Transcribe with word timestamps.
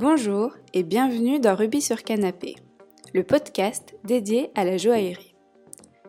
Bonjour 0.00 0.54
et 0.72 0.82
bienvenue 0.82 1.40
dans 1.40 1.54
Rubis 1.54 1.82
sur 1.82 2.02
Canapé, 2.02 2.56
le 3.12 3.22
podcast 3.22 3.94
dédié 4.02 4.50
à 4.54 4.64
la 4.64 4.78
joaillerie. 4.78 5.34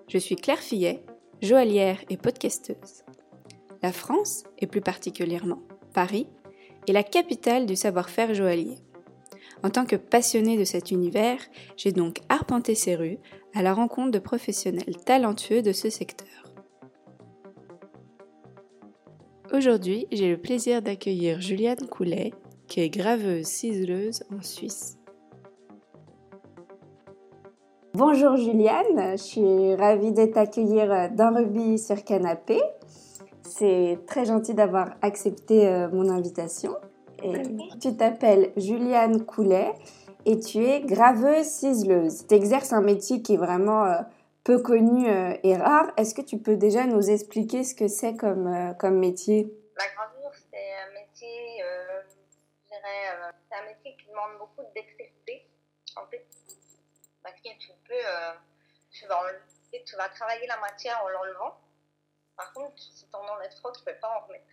Je 0.08 0.18
suis 0.18 0.38
Claire 0.38 0.60
Fillet, 0.60 1.04
joaillière 1.42 2.00
et 2.10 2.16
podcasteuse. 2.16 3.04
La 3.84 3.92
France, 3.92 4.46
et 4.60 4.68
plus 4.68 4.80
particulièrement 4.80 5.60
Paris, 5.94 6.28
est 6.88 6.94
la 6.94 7.04
capitale 7.04 7.66
du 7.66 7.76
savoir-faire 7.76 8.34
joaillier. 8.34 8.78
En 9.62 9.70
tant 9.70 9.86
que 9.86 9.98
passionnée 9.98 10.58
de 10.58 10.64
cet 10.64 10.92
univers, 10.92 11.42
j'ai 11.76 11.92
donc 11.92 12.22
arpenté 12.30 12.76
ces 12.76 12.96
rues 12.96 13.20
à 13.54 13.62
la 13.62 13.74
rencontre 13.74 14.12
de 14.12 14.20
professionnels 14.20 14.96
talentueux 15.06 15.62
de 15.62 15.74
ce 15.74 15.90
secteur. 15.90 16.46
Aujourd'hui, 19.52 20.08
j'ai 20.14 20.30
le 20.30 20.38
plaisir 20.38 20.82
d'accueillir 20.82 21.42
Juliane 21.42 21.90
Coulet, 21.90 22.32
qui 22.72 22.80
est 22.80 22.90
graveuse 22.90 23.48
ciseleuse 23.48 24.24
en 24.34 24.42
Suisse. 24.42 24.98
Bonjour 27.94 28.38
Juliane, 28.38 29.18
je 29.18 29.22
suis 29.22 29.76
ravie 29.76 30.14
de 30.14 30.24
t'accueillir 30.28 31.10
dans 31.12 31.36
Rubis 31.36 31.80
sur 31.80 32.02
Canapé. 32.06 32.62
C'est 33.44 34.00
très 34.08 34.24
gentil 34.24 34.54
d'avoir 34.54 34.92
accepté 35.02 35.68
euh, 35.68 35.90
mon 35.92 36.08
invitation. 36.08 36.78
tu 37.82 37.98
t'appelles 37.98 38.54
Juliane 38.56 39.26
Coulet 39.26 39.74
et 40.26 40.40
tu 40.40 40.64
es 40.64 40.80
graveuse 40.80 41.48
ciseleuse. 41.48 42.26
Tu 42.26 42.36
exerces 42.36 42.72
un 42.72 42.82
métier 42.82 43.22
qui 43.22 43.34
est 43.34 43.38
vraiment 43.38 43.84
euh, 43.84 43.98
peu 44.46 44.60
connu 44.60 45.10
euh, 45.10 45.34
et 45.44 45.58
rare. 45.58 45.92
Est-ce 45.98 46.16
que 46.16 46.22
tu 46.22 46.38
peux 46.38 46.56
déjà 46.56 46.86
nous 46.86 47.10
expliquer 47.10 47.66
ce 47.66 47.76
que 47.76 47.90
c'est 47.90 48.16
comme, 48.16 48.74
comme 48.80 48.98
métier? 48.98 49.54
La 49.78 49.88
gravure, 49.96 50.32
c'est 50.52 50.58
un 50.58 50.94
métier, 50.94 51.64
euh, 51.64 52.02
dirais, 52.82 53.16
euh, 53.16 53.32
c'est 53.50 53.58
un 53.58 53.66
métier 53.66 53.96
qui 53.98 54.08
demande 54.08 54.38
beaucoup 54.40 54.62
de 54.62 54.74
dextérité, 54.74 55.48
en 55.96 56.06
fait, 56.08 56.26
parce 57.24 57.36
que 57.36 57.58
tu 57.58 57.72
peux, 57.88 57.94
euh, 57.94 58.34
tu 58.92 59.06
vas 59.08 59.20
enlever, 59.20 59.84
tu 59.86 59.96
vas 59.96 60.10
travailler 60.10 60.48
la 60.48 60.58
matière 60.58 61.02
en 61.04 61.10
l'enlevant. 61.10 61.58
Par 62.36 62.54
contre, 62.54 62.82
si 62.82 63.08
tu 63.08 63.16
en 63.16 63.28
enlèves 63.28 63.54
trop, 63.56 63.72
tu 63.72 63.84
peux 63.84 63.96
pas 63.96 64.18
en 64.18 64.28
remettre. 64.28 64.46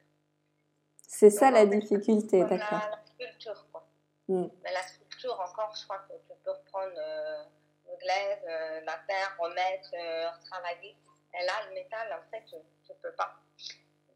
C'est 1.07 1.31
ça 1.31 1.51
la 1.51 1.65
difficulté, 1.65 2.45
d'accord. 2.45 2.59
la, 2.71 2.91
la 2.91 3.05
sculpture, 3.05 3.67
quoi. 3.73 3.87
Mm. 4.29 4.47
Mais 4.63 4.73
la 4.73 4.83
sculpture, 4.83 5.41
encore, 5.41 5.75
je 5.75 5.85
crois 5.85 5.99
que 6.01 6.13
tu 6.13 6.39
peux 6.45 6.51
reprendre 6.51 6.93
euh, 6.97 7.45
le 7.89 7.97
glaise, 7.97 8.85
la 8.85 8.99
terre, 9.07 9.37
remettre, 9.39 9.91
retravailler. 9.91 10.95
Et 11.35 11.45
là, 11.47 11.53
le 11.69 11.75
métal, 11.75 12.13
en 12.13 12.31
fait, 12.31 12.45
tu 12.45 12.57
ne 12.57 12.95
peux 13.03 13.13
pas. 13.13 13.37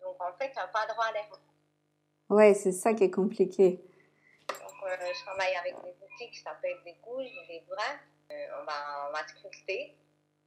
Donc, 0.02 0.20
en 0.20 0.32
fait, 0.34 0.50
tu 0.50 0.56
n'as 0.56 0.66
pas 0.66 0.86
droit 0.86 1.06
à 1.06 1.12
l'erreur. 1.12 1.40
Ouais, 2.28 2.54
c'est 2.54 2.72
ça 2.72 2.92
qui 2.92 3.04
est 3.04 3.10
compliqué. 3.10 3.82
Euh, 4.84 4.96
je 5.14 5.24
travaille 5.24 5.54
avec 5.54 5.74
des 5.82 5.94
outils 6.04 6.30
qui 6.30 6.38
s'appellent 6.40 6.82
des 6.84 6.96
gouges, 7.02 7.30
des 7.48 7.62
brins. 7.68 7.98
Euh, 8.30 8.60
on, 8.60 8.64
va, 8.64 9.08
on 9.08 9.12
va 9.12 9.26
sculpter. 9.26 9.96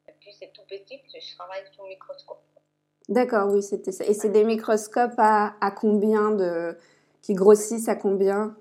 Et 0.07 0.11
puis, 0.19 0.33
c'est 0.37 0.51
tout 0.53 0.63
petit, 0.67 0.97
parce 0.97 1.13
que 1.13 1.19
je 1.19 1.35
travaille 1.35 1.63
sous 1.75 1.85
microscope. 1.85 2.43
D'accord, 3.07 3.51
oui, 3.51 3.61
c'était 3.61 3.91
ça. 3.91 4.03
Et 4.05 4.13
c'est 4.13 4.29
des 4.29 4.43
microscopes 4.43 5.17
à, 5.17 5.55
à 5.61 5.71
combien 5.71 6.31
de... 6.31 6.77
qui 7.21 7.33
grossissent 7.33 7.87
à 7.87 7.95
combien? 7.95 8.55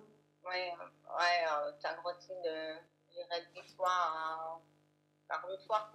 Ouais, 0.45 0.73
euh, 0.81 1.19
ouais 1.19 1.69
euh, 1.69 1.73
ça 1.81 1.95
grossit 2.03 2.37
de, 2.45 2.75
je 3.09 3.15
dirais, 3.15 3.43
10 3.55 3.75
fois 3.75 3.89
à 3.89 4.61
40 5.29 5.61
fois. 5.67 5.91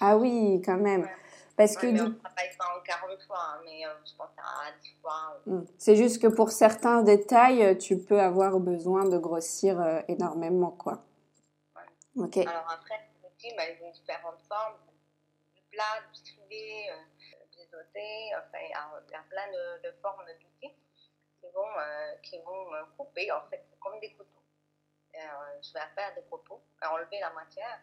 Ah 0.00 0.16
oui, 0.16 0.62
quand 0.64 0.78
même. 0.78 1.02
Ouais. 1.02 1.16
Parce 1.60 1.74
Ouais, 1.74 1.80
que 1.82 1.86
mais 1.88 2.00
on 2.00 2.14
travaille 2.14 2.56
pas 2.56 2.74
en 2.74 2.80
40 2.80 3.22
fois, 3.26 3.36
hein, 3.38 3.60
mais 3.66 3.84
euh, 3.84 3.90
je 4.06 4.14
pense 4.16 4.30
à 4.38 4.72
10 4.80 4.96
fois. 5.02 5.38
euh, 5.46 5.60
c'est 5.76 5.94
juste 5.94 6.22
que 6.22 6.26
pour 6.26 6.52
certains 6.52 7.02
détails, 7.02 7.62
euh, 7.62 7.74
tu 7.74 7.98
peux 7.98 8.18
avoir 8.18 8.58
besoin 8.60 9.06
de 9.06 9.18
grossir 9.18 9.78
euh, 9.78 10.00
énormément, 10.08 10.70
quoi. 10.70 11.04
Ok. 12.16 12.38
Alors 12.38 12.64
après, 12.72 12.98
les 13.12 13.28
outils, 13.28 13.54
bah, 13.58 13.64
ils 13.68 13.84
ont 13.84 13.90
différentes 13.90 14.40
formes. 14.48 14.78
Du 15.54 15.60
plat, 15.70 16.00
du 16.10 16.18
strié, 16.18 16.90
euh, 16.92 16.94
du 17.52 17.58
doté. 17.70 18.08
Enfin, 18.38 18.58
il 18.64 18.70
y 19.12 19.14
a, 19.14 19.22
plein 19.28 19.48
de, 19.52 19.82
de 19.86 19.94
formes 20.00 20.24
d'outils 20.40 20.74
qui 21.42 21.46
vont, 21.54 21.74
euh, 21.78 22.14
qui 22.22 22.38
vont 22.38 22.64
couper, 22.96 23.30
en 23.32 23.42
fait, 23.50 23.66
comme 23.80 24.00
des 24.00 24.12
couteaux. 24.14 24.40
Je 25.12 25.72
vais 25.74 25.80
faire 25.94 26.14
des 26.14 26.22
copeaux, 26.30 26.62
enlever 26.90 27.20
la 27.20 27.30
matière, 27.34 27.80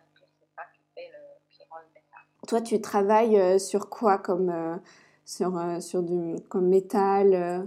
Toi, 2.47 2.61
tu 2.61 2.79
travailles 2.79 3.37
euh, 3.37 3.59
sur 3.59 3.89
quoi 3.89 4.17
comme 4.19 4.49
euh, 4.49 4.77
sur 5.25 5.57
euh, 5.57 5.81
sur 5.81 6.01
du 6.01 6.41
comme 6.47 6.69
métal 6.69 7.33
euh, 7.33 7.65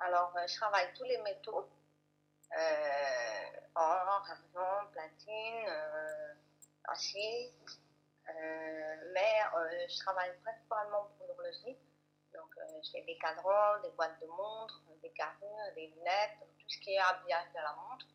Alors, 0.00 0.32
euh, 0.36 0.46
je 0.48 0.56
travaille 0.56 0.88
tous 0.98 1.04
les 1.04 1.18
métaux. 1.18 1.68
Euh, 2.58 3.60
or, 3.76 4.24
argent, 4.26 4.90
platine, 4.90 5.68
euh, 5.68 6.34
acier. 6.88 7.52
Euh, 8.28 8.96
mais 9.14 9.38
euh, 9.54 9.86
je 9.88 9.98
travaille 10.00 10.32
principalement 10.42 11.08
pour 11.16 11.28
l'horlogerie. 11.28 11.76
Donc, 12.34 12.50
euh, 12.58 12.80
je 12.82 12.90
fais 12.90 13.04
des 13.06 13.16
cadrans, 13.18 13.78
des 13.84 13.90
boîtes 13.90 14.20
de 14.20 14.26
montres, 14.26 14.82
des 15.00 15.10
carrures, 15.10 15.74
des 15.76 15.86
lunettes, 15.86 16.38
tout 16.58 16.68
ce 16.68 16.78
qui 16.80 16.94
est 16.94 16.98
habillage 16.98 17.50
de 17.50 17.62
la 17.62 17.76
montre. 17.88 18.06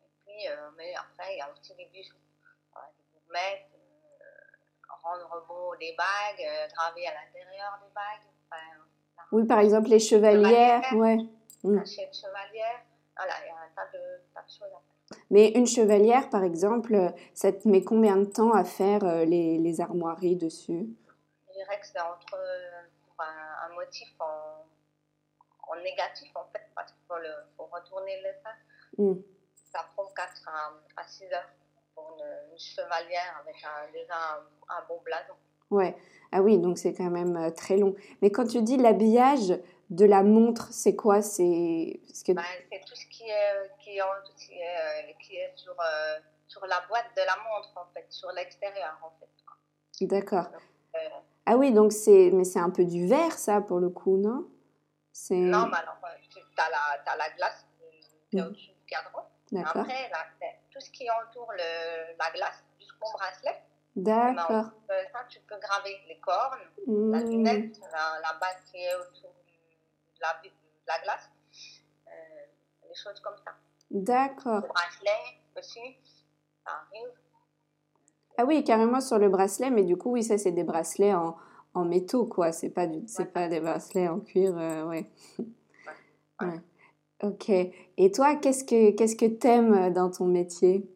Et 0.00 0.08
puis, 0.24 0.48
euh, 0.48 0.70
mais 0.78 0.94
après, 0.94 1.34
il 1.34 1.38
y 1.38 1.42
a 1.42 1.50
aussi 1.52 1.74
des 1.74 1.86
bijoux. 1.92 2.16
Gourmettes, 3.28 3.68
euh, 4.20 4.94
rendre 5.02 5.46
beau 5.46 5.76
des 5.76 5.94
bagues, 5.96 6.44
euh, 6.44 6.66
graver 6.74 7.06
à 7.06 7.14
l'intérieur 7.14 7.78
des 7.82 7.92
bagues. 7.94 8.32
Enfin, 8.50 8.62
Oui, 9.32 9.46
par 9.46 9.58
exemple 9.60 9.88
les 9.88 9.98
chevalières, 9.98 10.92
ouais. 10.94 11.18
Mm. 11.62 11.84
chez 11.84 12.08
chevalière. 12.12 12.82
Voilà, 13.16 13.34
il 13.44 13.48
y 13.48 13.50
a 13.50 13.56
un 13.56 13.74
tas 13.74 13.90
de, 13.92 13.98
tas 14.34 14.42
de 14.42 14.50
choses 14.50 14.72
à 14.72 14.80
faire. 14.80 15.24
Mais 15.30 15.50
une 15.50 15.66
chevalière, 15.66 16.30
par 16.30 16.44
exemple, 16.44 17.12
ça 17.34 17.52
te 17.52 17.66
met 17.68 17.82
combien 17.82 18.16
de 18.16 18.26
temps 18.26 18.52
à 18.52 18.64
faire 18.64 19.04
euh, 19.04 19.24
les, 19.24 19.58
les 19.58 19.80
armoiries 19.80 20.36
dessus? 20.36 20.86
Je 21.48 21.52
dirais 21.52 21.80
que 21.80 21.86
c'est 21.86 22.00
entre 22.00 22.38
pour 23.06 23.24
un, 23.24 23.70
un 23.70 23.74
motif 23.74 24.08
en, 24.20 24.64
en 25.68 25.76
négatif, 25.82 26.30
en 26.36 26.46
fait, 26.52 26.62
parce 26.74 26.92
qu'il 26.92 27.00
faut, 27.56 27.64
retourner 27.64 28.22
le 28.22 28.30
sein. 28.42 29.04
Mm. 29.04 29.20
Ça 29.72 29.84
prend 29.94 30.06
4 30.14 30.48
à, 30.48 30.72
à 30.96 31.06
6 31.06 31.24
heures 31.32 31.50
une, 32.16 32.52
une 32.52 32.58
chevalière 32.58 33.42
avec 33.42 33.56
un, 33.64 33.90
déjà 33.92 34.14
un, 34.14 34.76
un 34.76 34.84
beau 34.86 35.00
blason. 35.04 35.34
Ouais. 35.70 35.96
Ah 36.32 36.42
oui, 36.42 36.58
donc 36.58 36.78
c'est 36.78 36.94
quand 36.94 37.10
même 37.10 37.36
euh, 37.36 37.50
très 37.50 37.76
long. 37.76 37.94
Mais 38.22 38.30
quand 38.30 38.46
tu 38.46 38.62
dis 38.62 38.76
l'habillage 38.76 39.58
de 39.90 40.04
la 40.04 40.22
montre, 40.22 40.68
c'est 40.72 40.94
quoi? 40.96 41.22
C'est 41.22 42.00
parce 42.06 42.22
que 42.22 42.32
Ben, 42.32 42.42
tout 42.86 42.94
ce 42.94 43.06
qui 43.06 43.24
est, 43.28 43.70
qui 43.80 43.96
est, 43.96 44.02
en- 44.02 44.06
qui 44.36 44.52
est, 44.54 44.78
euh, 45.08 45.12
qui 45.20 45.36
est 45.36 45.52
sur, 45.56 45.72
euh, 45.72 46.18
sur 46.46 46.66
la 46.66 46.80
boîte 46.88 47.06
de 47.16 47.22
la 47.22 47.36
montre, 47.36 47.72
en 47.76 47.86
fait, 47.94 48.06
sur 48.10 48.30
l'extérieur, 48.32 48.98
en 49.02 49.10
fait. 49.20 50.06
d'accord. 50.06 50.46
Euh, 50.94 50.98
Ah 51.46 51.56
oui, 51.56 51.72
donc 51.72 51.92
c'est 51.92 52.30
mais 52.32 52.44
c'est 52.44 52.58
un 52.60 52.70
peu 52.70 52.84
du 52.84 53.06
verre 53.06 53.32
ça 53.38 53.60
pour 53.62 53.78
le 53.78 53.88
coup, 53.88 54.16
non? 54.18 54.46
Non, 55.30 55.66
mais 55.66 55.76
alors, 55.78 55.96
euh, 56.04 56.08
tu 56.30 56.38
as 56.58 56.70
la, 56.70 57.02
t'as 57.04 57.16
la 57.16 57.30
glace 57.30 57.66
qui 58.30 58.36
est 58.38 58.40
Mhm. 58.42 58.48
au-dessus 58.48 58.70
du 58.72 58.84
cadran. 58.86 59.26
d'accord. 59.50 59.82
Après, 59.82 60.10
la- 60.10 60.48
tout 60.78 60.84
ce 60.84 60.90
qui 60.90 61.06
entoure 61.10 61.50
le, 61.52 62.16
la 62.18 62.30
glace 62.30 62.64
jusqu'au 62.78 63.10
bracelet, 63.12 63.62
D'accord. 63.96 64.70
euh, 64.90 65.02
ça, 65.12 65.24
tu 65.28 65.40
peux 65.40 65.58
graver 65.58 65.96
les 66.08 66.20
cornes, 66.20 66.60
la 66.86 67.20
Mm. 67.20 67.30
lunette, 67.30 67.80
la, 67.92 68.20
la 68.20 68.38
base 68.38 68.62
qui 68.70 68.78
est 68.78 68.94
autour 68.94 69.30
de 69.30 70.20
la, 70.20 70.40
de 70.44 70.50
la 70.86 70.98
glace, 71.02 71.30
euh, 72.06 72.88
des 72.88 72.94
choses 72.94 73.18
comme 73.20 73.36
ça. 73.44 73.54
D'accord. 73.90 74.62
Le 74.62 74.68
bracelet 74.68 75.40
aussi, 75.56 75.96
ça 76.64 76.72
arrive. 76.86 77.10
Ah 78.36 78.44
oui, 78.44 78.62
carrément 78.62 79.00
sur 79.00 79.18
le 79.18 79.28
bracelet, 79.28 79.70
mais 79.70 79.82
du 79.82 79.96
coup, 79.96 80.12
oui, 80.12 80.22
ça, 80.22 80.38
c'est 80.38 80.52
des 80.52 80.62
bracelets 80.62 81.14
en, 81.14 81.36
en 81.74 81.84
métaux, 81.84 82.26
quoi. 82.26 82.52
C'est 82.52 82.70
pas, 82.70 82.86
du, 82.86 83.06
c'est 83.08 83.24
Ouais. 83.24 83.28
pas 83.28 83.48
des 83.48 83.58
bracelets 83.60 84.06
en 84.08 84.20
cuir, 84.20 84.56
euh, 84.56 84.84
ouais. 84.84 85.10
Ouais. 86.40 86.46
Ouais. 86.46 86.60
Ok. 87.22 87.48
Et 87.48 88.12
toi, 88.12 88.36
qu'est-ce 88.36 88.64
que 88.64 88.96
qu'est-ce 88.96 89.16
que 89.16 89.26
t'aimes 89.26 89.92
dans 89.92 90.10
ton 90.10 90.26
métier? 90.26 90.88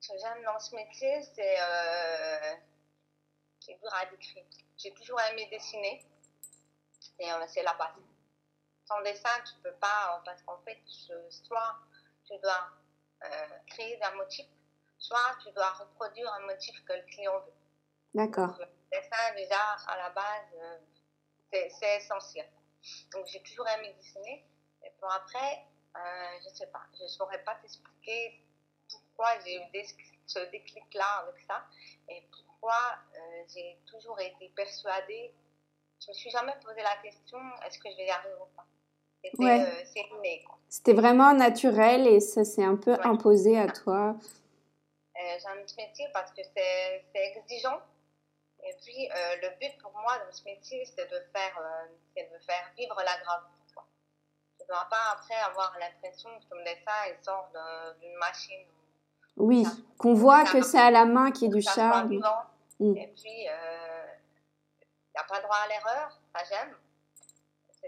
Ce 0.00 0.12
que 0.12 0.18
j'aime 0.18 0.44
dans 0.44 0.60
ce 0.60 0.74
métier, 0.76 1.22
c'est 1.34 1.56
euh, 1.60 2.54
c'est 3.60 3.74
dur 3.80 3.92
à 3.92 4.06
décrire. 4.06 4.44
J'ai 4.76 4.92
toujours 4.92 5.20
aimé 5.32 5.48
dessiner 5.50 6.04
et 7.18 7.32
euh, 7.32 7.44
c'est 7.48 7.64
la 7.64 7.74
base. 7.74 7.94
Sans 8.84 9.02
dessin, 9.02 9.30
tu 9.44 9.54
peux 9.64 9.74
pas, 9.80 10.14
euh, 10.14 10.22
parce 10.24 10.40
qu'en 10.42 10.58
fait, 10.58 10.78
soit 10.86 11.74
tu 12.24 12.34
dois 12.40 12.68
euh, 13.24 13.58
créer 13.66 14.00
un 14.02 14.14
motif, 14.14 14.46
soit 14.98 15.36
tu 15.44 15.50
dois 15.52 15.70
reproduire 15.70 16.32
un 16.34 16.46
motif 16.46 16.84
que 16.84 16.92
le 16.92 17.02
client 17.10 17.36
veut. 17.40 17.52
D'accord. 18.14 18.56
Le 18.60 18.66
dessin, 18.92 19.34
déjà, 19.34 19.60
à 19.88 19.96
la 19.96 20.10
base, 20.10 20.54
euh, 20.62 20.78
c'est 21.50 21.96
essentiel. 21.96 22.48
Donc, 23.12 23.26
j'ai 23.26 23.42
toujours 23.42 23.66
aimé 23.68 23.92
dessiner. 23.98 24.44
Et 24.86 24.90
puis 24.90 25.08
après, 25.14 25.64
euh, 25.96 26.38
je 26.44 26.54
sais 26.54 26.66
pas, 26.68 26.82
je 26.96 27.02
ne 27.02 27.08
saurais 27.08 27.42
pas 27.42 27.56
t'expliquer 27.56 28.40
pourquoi 28.88 29.38
j'ai 29.44 29.56
eu 29.56 29.70
des- 29.72 29.86
ce 30.26 30.38
déclic-là 30.50 31.24
avec 31.24 31.40
ça 31.46 31.64
et 32.08 32.22
pourquoi 32.30 32.78
euh, 33.16 33.42
j'ai 33.52 33.78
toujours 33.90 34.18
été 34.20 34.48
persuadée. 34.50 35.32
Je 36.00 36.08
me 36.10 36.14
suis 36.14 36.30
jamais 36.30 36.54
posé 36.64 36.82
la 36.82 36.96
question 37.02 37.38
est-ce 37.64 37.78
que 37.78 37.90
je 37.90 37.96
vais 37.96 38.06
y 38.06 38.10
arriver 38.10 38.34
ou 38.40 38.46
pas. 38.56 38.64
C'était 39.24 39.42
Ouais. 39.44 39.60
euh, 39.66 40.00
inné. 40.18 40.44
C'était 40.68 40.92
vraiment 40.92 41.32
naturel 41.32 42.06
et 42.06 42.20
ça 42.20 42.44
s'est 42.44 42.64
un 42.64 42.76
peu 42.76 42.92
Ouais. 42.92 43.06
imposé 43.06 43.58
à 43.58 43.66
toi. 43.68 44.14
Euh, 45.16 45.38
J'aime 45.40 45.66
ce 45.66 45.76
métier 45.76 46.06
parce 46.12 46.30
que 46.32 46.42
c'est 46.54 47.04
exigeant. 47.14 47.80
Et 48.62 48.74
puis, 48.82 49.08
le 49.42 49.48
but 49.60 49.78
pour 49.80 49.92
moi 49.92 50.18
dans 50.18 50.32
ce 50.32 50.42
métier, 50.44 50.84
c'est 50.84 51.06
de, 51.10 51.20
faire, 51.32 51.56
de 52.16 52.38
faire 52.44 52.72
vivre 52.76 52.96
la 52.96 53.16
gravure. 53.22 53.48
Ne 54.68 54.74
dois 54.74 54.86
pas 54.90 55.12
après 55.12 55.34
avoir 55.34 55.76
l'impression 55.78 56.30
que 56.38 56.44
ton 56.44 56.62
dessin 56.64 56.92
il 57.08 57.24
sort 57.24 57.50
d'une 58.00 58.16
machine. 58.16 58.66
Oui, 59.36 59.66
qu'on 59.98 60.14
voit 60.14 60.44
que 60.44 60.62
c'est 60.62 60.80
à 60.80 60.90
la 60.90 61.04
main 61.04 61.30
qui 61.30 61.46
est 61.46 61.48
du 61.48 61.62
charme. 61.62 62.20
Mm. 62.78 62.96
Et 62.96 63.06
puis, 63.08 63.30
il 63.30 63.42
n'y 63.42 65.20
a 65.20 65.24
pas 65.28 65.40
droit 65.40 65.56
à 65.56 65.68
l'erreur. 65.68 66.18
Ça, 66.34 66.44
j'aime. 66.48 66.74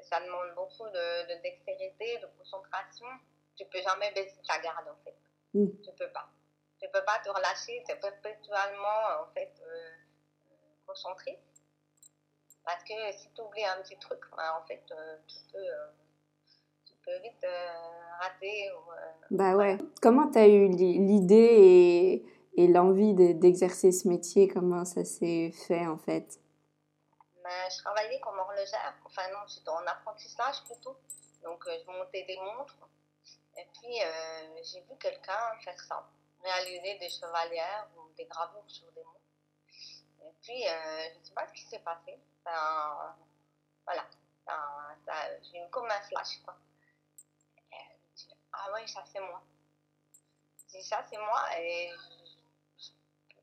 Ça 0.03 0.21
demande 0.21 0.55
beaucoup 0.55 0.89
de, 0.89 1.35
de 1.35 1.43
dextérité, 1.43 2.19
de 2.19 2.27
concentration. 2.39 3.07
Tu 3.57 3.65
peux 3.67 3.81
jamais 3.81 4.13
baisser 4.13 4.41
ta 4.47 4.59
garde, 4.61 4.87
en 4.89 5.05
fait. 5.05 5.17
Mm. 5.55 5.69
Tu 5.83 5.91
peux 5.99 6.11
pas. 6.11 6.29
Tu 6.81 6.89
peux 6.93 7.05
pas 7.05 7.19
te 7.19 7.29
relâcher. 7.31 7.83
Tu 7.85 7.93
es 7.93 7.97
perpétuellement, 7.97 9.23
en 9.23 9.27
fait, 9.35 9.53
euh, 9.67 9.91
concentré. 10.87 11.41
Parce 12.65 12.85
que 12.85 13.13
si 13.13 13.31
tu 13.33 13.41
oublies 13.41 13.65
un 13.65 13.83
petit 13.83 13.99
truc, 13.99 14.21
ben, 14.37 14.53
en 14.63 14.67
fait, 14.67 14.85
euh, 14.93 15.17
tu, 15.27 15.37
peux, 15.53 15.67
tu 17.09 17.21
peux 17.21 17.23
vite 17.23 17.45
euh, 17.45 18.19
rater. 18.21 18.71
Ou, 18.73 18.91
euh, 18.93 18.97
Bah 19.31 19.57
ouais. 19.57 19.79
Comment 20.03 20.31
t'as 20.31 20.47
eu 20.49 20.69
l'i- 20.69 20.99
l'idée 20.99 21.35
et, 22.57 22.63
et 22.63 22.69
l'envie 22.69 23.15
de- 23.15 23.33
d'exercer 23.33 23.93
ce 23.93 24.09
métier? 24.09 24.49
Comment 24.49 24.85
ça 24.85 25.05
s'est 25.05 25.51
fait 25.53 25.87
en 25.87 25.97
fait? 25.99 26.41
Mais 27.45 27.71
je 27.71 27.79
travaillais 27.83 28.21
comme 28.21 28.39
horlogère, 28.39 28.95
enfin 29.07 29.23
non, 29.33 29.39
j'étais 29.47 29.71
en 29.71 29.87
apprentissage 29.87 30.63
plutôt. 30.65 30.97
Donc 31.43 31.65
euh, 31.67 31.79
je 31.85 31.91
montais 31.91 32.25
des 32.25 32.37
montres. 32.37 32.77
Et 33.57 33.67
puis 33.73 34.03
euh, 34.03 34.63
j'ai 34.63 34.81
vu 34.83 34.97
quelqu'un 35.01 35.57
faire 35.65 35.81
ça, 35.81 36.07
réaliser 36.45 36.99
des 36.99 37.09
chevalières 37.09 37.89
ou 37.97 38.13
des 38.17 38.27
gravures 38.27 38.63
sur 38.67 38.87
des 38.93 39.03
montres. 39.03 39.19
Et 40.27 40.33
puis 40.43 40.69
euh, 40.69 41.09
je 41.15 41.19
ne 41.21 41.25
sais 41.25 41.33
pas 41.35 41.47
ce 41.49 41.53
qui 41.55 41.63
s'est 41.63 41.79
passé? 41.81 42.19
Ça, 42.45 43.17
voilà, 43.87 44.05
ça, 44.47 44.53
ça- 45.07 45.41
j'ai 45.43 45.59
eu 45.59 45.71
comme 45.71 45.87
un 45.91 46.01
flash 46.03 46.41
quoi. 46.45 46.55
Je 48.19 48.25
dis, 48.25 48.35
ah 48.53 48.67
oui, 48.75 48.89
ça 48.89 49.05
c'est 49.13 49.21
moi. 49.21 49.43
Je 50.57 50.79
dis 50.79 50.83
ça 50.85 51.05
c'est 51.09 51.19
moi 51.19 51.43
et 51.59 51.91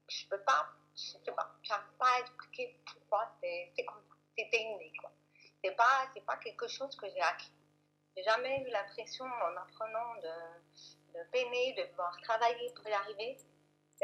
je, 0.08 0.28
peux 0.30 0.42
pas 0.42 0.68
je 0.96 1.02
sais 1.02 1.32
pas, 1.36 1.56
j'arrive 1.64 1.98
pas 1.98 2.08
à 2.18 2.20
expliquer 2.20 2.78
pourquoi 2.86 3.32
c'est 3.42 3.86
comme 3.86 4.02
ça, 4.08 4.16
c'était 4.38 4.62
inné 4.62 4.92
quoi. 5.00 5.12
C'est 5.64 5.76
pas, 5.76 6.10
c'est 6.14 6.26
pas 6.26 6.38
quelque 6.38 6.68
chose 6.68 6.96
que 6.96 7.08
j'ai 7.08 7.22
acquis. 7.22 7.52
J'ai 8.16 8.24
jamais 8.24 8.64
eu 8.64 8.72
l'impression 8.72 9.26
en 9.26 9.58
apprenant 9.58 10.16
de, 10.22 11.18
de 11.18 11.24
peiner, 11.32 11.74
de 11.74 11.90
devoir 11.92 12.16
travailler 12.22 12.72
pour 12.76 12.88
y 12.88 12.94
arriver. 12.94 13.38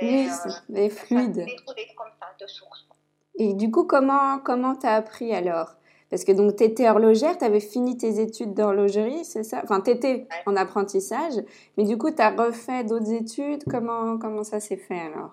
Oui, 0.01 0.27
euh, 0.27 0.31
c'est 0.31 0.89
ça 0.89 1.05
fluide. 1.05 1.33
déroulé 1.33 1.93
comme 1.95 2.11
ça, 2.19 2.33
de 2.39 2.47
source. 2.47 2.87
Et 3.35 3.53
du 3.53 3.69
coup, 3.71 3.85
comment 3.85 4.39
comment 4.39 4.75
t'as 4.75 4.95
appris 4.95 5.33
alors? 5.33 5.75
Parce 6.11 6.25
que 6.25 6.33
donc 6.33 6.57
t'étais 6.57 6.89
horlogère, 6.89 7.37
t'avais 7.37 7.61
fini 7.61 7.97
tes 7.97 8.19
études 8.19 8.53
d'horlogerie, 8.53 9.23
c'est 9.23 9.43
ça? 9.43 9.61
Enfin, 9.63 9.79
t'étais 9.79 10.27
Ouais. 10.29 10.43
en 10.45 10.57
apprentissage, 10.57 11.35
mais 11.77 11.85
du 11.85 11.97
coup, 11.97 12.11
t'as 12.11 12.31
refait 12.35 12.83
d'autres 12.83 13.13
études? 13.13 13.63
Comment 13.71 14.17
comment 14.17 14.43
ça 14.43 14.59
s'est 14.59 14.75
fait 14.75 14.99
alors? 14.99 15.31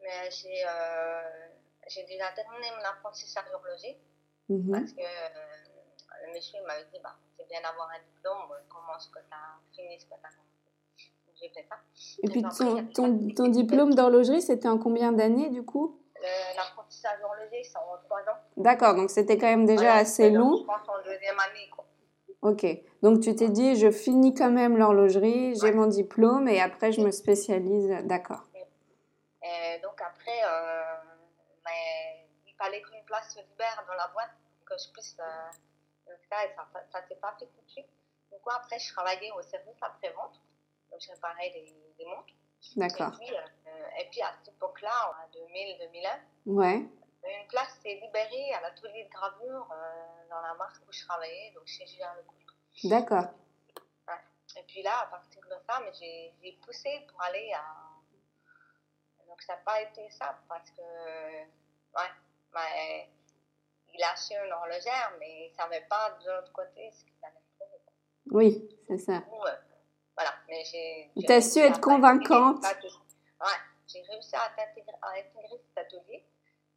Mais 0.00 0.30
j'ai, 0.30 0.64
euh, 0.64 1.20
j'ai 1.88 2.04
déjà 2.04 2.26
terminé 2.36 2.68
mon 2.78 2.88
apprentissage 2.88 3.44
horloger 3.52 3.98
Mhm. 4.48 4.70
parce 4.70 4.92
que 4.92 5.00
euh, 5.00 6.26
le 6.26 6.32
monsieur 6.32 6.58
m'avait 6.64 6.86
dit 6.92 7.00
bah, 7.02 7.16
c'est 7.36 7.48
bien 7.48 7.60
d'avoir 7.60 7.88
un 7.90 7.98
diplôme, 8.14 8.46
comment 8.68 8.96
est-ce 8.96 9.08
que 9.08 9.18
tu 9.18 9.34
as 9.34 9.58
fini 9.74 9.98
ce 9.98 10.04
que 10.04 10.10
tu 10.10 10.26
as 10.26 10.30
J'ai 11.40 11.48
fait 11.48 11.66
ça. 11.68 11.76
Et 12.22 12.28
puis 12.28 12.42
ton, 12.94 13.28
ton, 13.34 13.48
diplôme 13.48 13.94
d'horlogerie, 13.94 14.42
c'était 14.42 14.68
en 14.68 14.78
combien 14.78 15.10
d'années 15.10 15.50
du 15.50 15.64
coup? 15.64 15.98
L'apprentissage 16.56 17.18
horloger, 17.22 17.62
c'est 17.64 17.76
en 17.76 17.96
trois 18.04 18.20
ans. 18.20 18.38
D'accord, 18.56 18.94
donc 18.94 19.10
c'était 19.10 19.36
quand 19.38 19.46
même 19.46 19.66
déjà 19.66 19.82
Voilà, 19.82 20.00
assez 20.00 20.30
long. 20.30 20.56
Je 20.58 20.64
pense 20.64 20.88
en 20.88 21.02
deuxième 21.04 21.38
année. 21.38 21.68
Quoi. 21.74 21.84
Ok, 22.42 22.64
donc 23.02 23.20
tu 23.20 23.34
t'es 23.34 23.48
dit, 23.48 23.76
je 23.76 23.90
finis 23.90 24.34
quand 24.34 24.50
même 24.50 24.76
l'horlogerie, 24.76 25.54
j'ai 25.56 25.62
Ouais. 25.68 25.72
mon 25.72 25.86
diplôme 25.86 26.48
et 26.48 26.60
après 26.60 26.92
je 26.92 27.00
me 27.00 27.10
spécialise. 27.10 27.88
D'accord. 28.04 28.42
Donc 29.82 30.00
après, 30.00 30.40
euh, 30.44 30.82
mais 31.64 32.26
il 32.46 32.54
fallait 32.56 32.80
qu'une 32.82 33.04
place 33.04 33.34
se 33.34 33.40
libère 33.40 33.84
dans 33.86 33.94
la 33.94 34.08
boîte 34.08 34.30
pour 34.58 34.64
que 34.64 34.74
je 34.82 34.90
puisse 34.92 35.16
euh, 35.20 36.12
faire 36.28 36.40
et 36.44 36.54
ça 36.56 37.00
ne 37.00 37.06
s'est 37.08 37.14
pas 37.20 37.34
fait 37.38 37.46
tout 37.46 37.60
de 37.64 37.70
suite. 37.70 37.86
Donc 38.30 38.40
après, 38.54 38.78
je 38.78 38.92
travaillais 38.92 39.30
au 39.38 39.42
service 39.42 39.76
après-vente. 39.80 40.40
Donc 40.90 41.00
je 41.00 41.10
réparais 41.12 41.50
des, 41.50 41.72
des 41.98 42.04
montres. 42.06 42.32
D'accord. 42.76 43.12
Et 43.20 43.24
puis, 43.26 43.34
euh, 43.36 44.00
et 44.00 44.08
puis 44.10 44.22
à 44.22 44.32
cette 44.32 44.54
époque-là, 44.54 45.14
en 45.24 45.28
2000-2001, 45.30 46.18
Ouais. 46.46 46.76
une 46.78 47.46
place 47.48 47.78
s'est 47.82 47.94
libérée 48.02 48.52
à 48.54 48.60
l'atelier 48.62 49.04
de 49.04 49.10
gravure 49.10 49.68
euh, 49.72 50.28
dans 50.30 50.40
la 50.40 50.54
marque 50.54 50.82
où 50.88 50.92
je 50.92 51.04
travaillais, 51.04 51.52
donc 51.54 51.66
chez 51.66 51.86
Julien 51.86 52.12
Lecoultre. 52.16 52.54
D'accord. 52.84 53.26
Et 54.58 54.62
puis 54.62 54.82
là, 54.82 55.00
à 55.02 55.06
partir 55.08 55.42
de 55.42 55.56
ça, 55.68 55.80
mais 55.84 55.92
j'ai 55.92 56.52
poussé 56.64 57.04
pour 57.10 57.20
aller 57.22 57.52
à. 57.52 57.62
Donc 59.26 59.42
ça 59.42 59.54
n'a 59.54 59.58
pas 59.62 59.82
été 59.82 60.08
ça 60.10 60.38
parce 60.48 60.70
que. 60.70 60.80
Ouais, 60.80 62.10
mais 62.54 63.10
il 63.92 64.02
a 64.02 64.12
acheté 64.12 64.34
une 64.42 64.52
horlogère, 64.52 65.12
mais 65.18 65.46
il 65.46 65.50
ne 65.50 65.56
savait 65.56 65.84
pas 65.90 66.10
de 66.22 66.30
l'autre 66.30 66.52
côté 66.52 66.90
ce 66.92 67.04
qu'il 67.04 67.12
allait 67.22 67.42
trouver. 67.58 67.80
Oui, 68.30 68.68
c'est 68.86 68.98
ça. 68.98 69.12
Euh, 69.16 69.56
voilà, 70.16 70.34
mais 70.48 70.64
j'ai. 70.64 71.10
Su 71.40 71.58
être 71.60 71.80
convaincante. 71.80 72.62
Ouais, 73.40 73.58
j'ai 73.86 74.02
réussi 74.02 74.34
à, 74.34 74.48
t'intégrer- 74.56 74.98
à 75.02 75.10
intégrer 75.10 75.60
cet 75.68 75.78
atelier. 75.78 76.24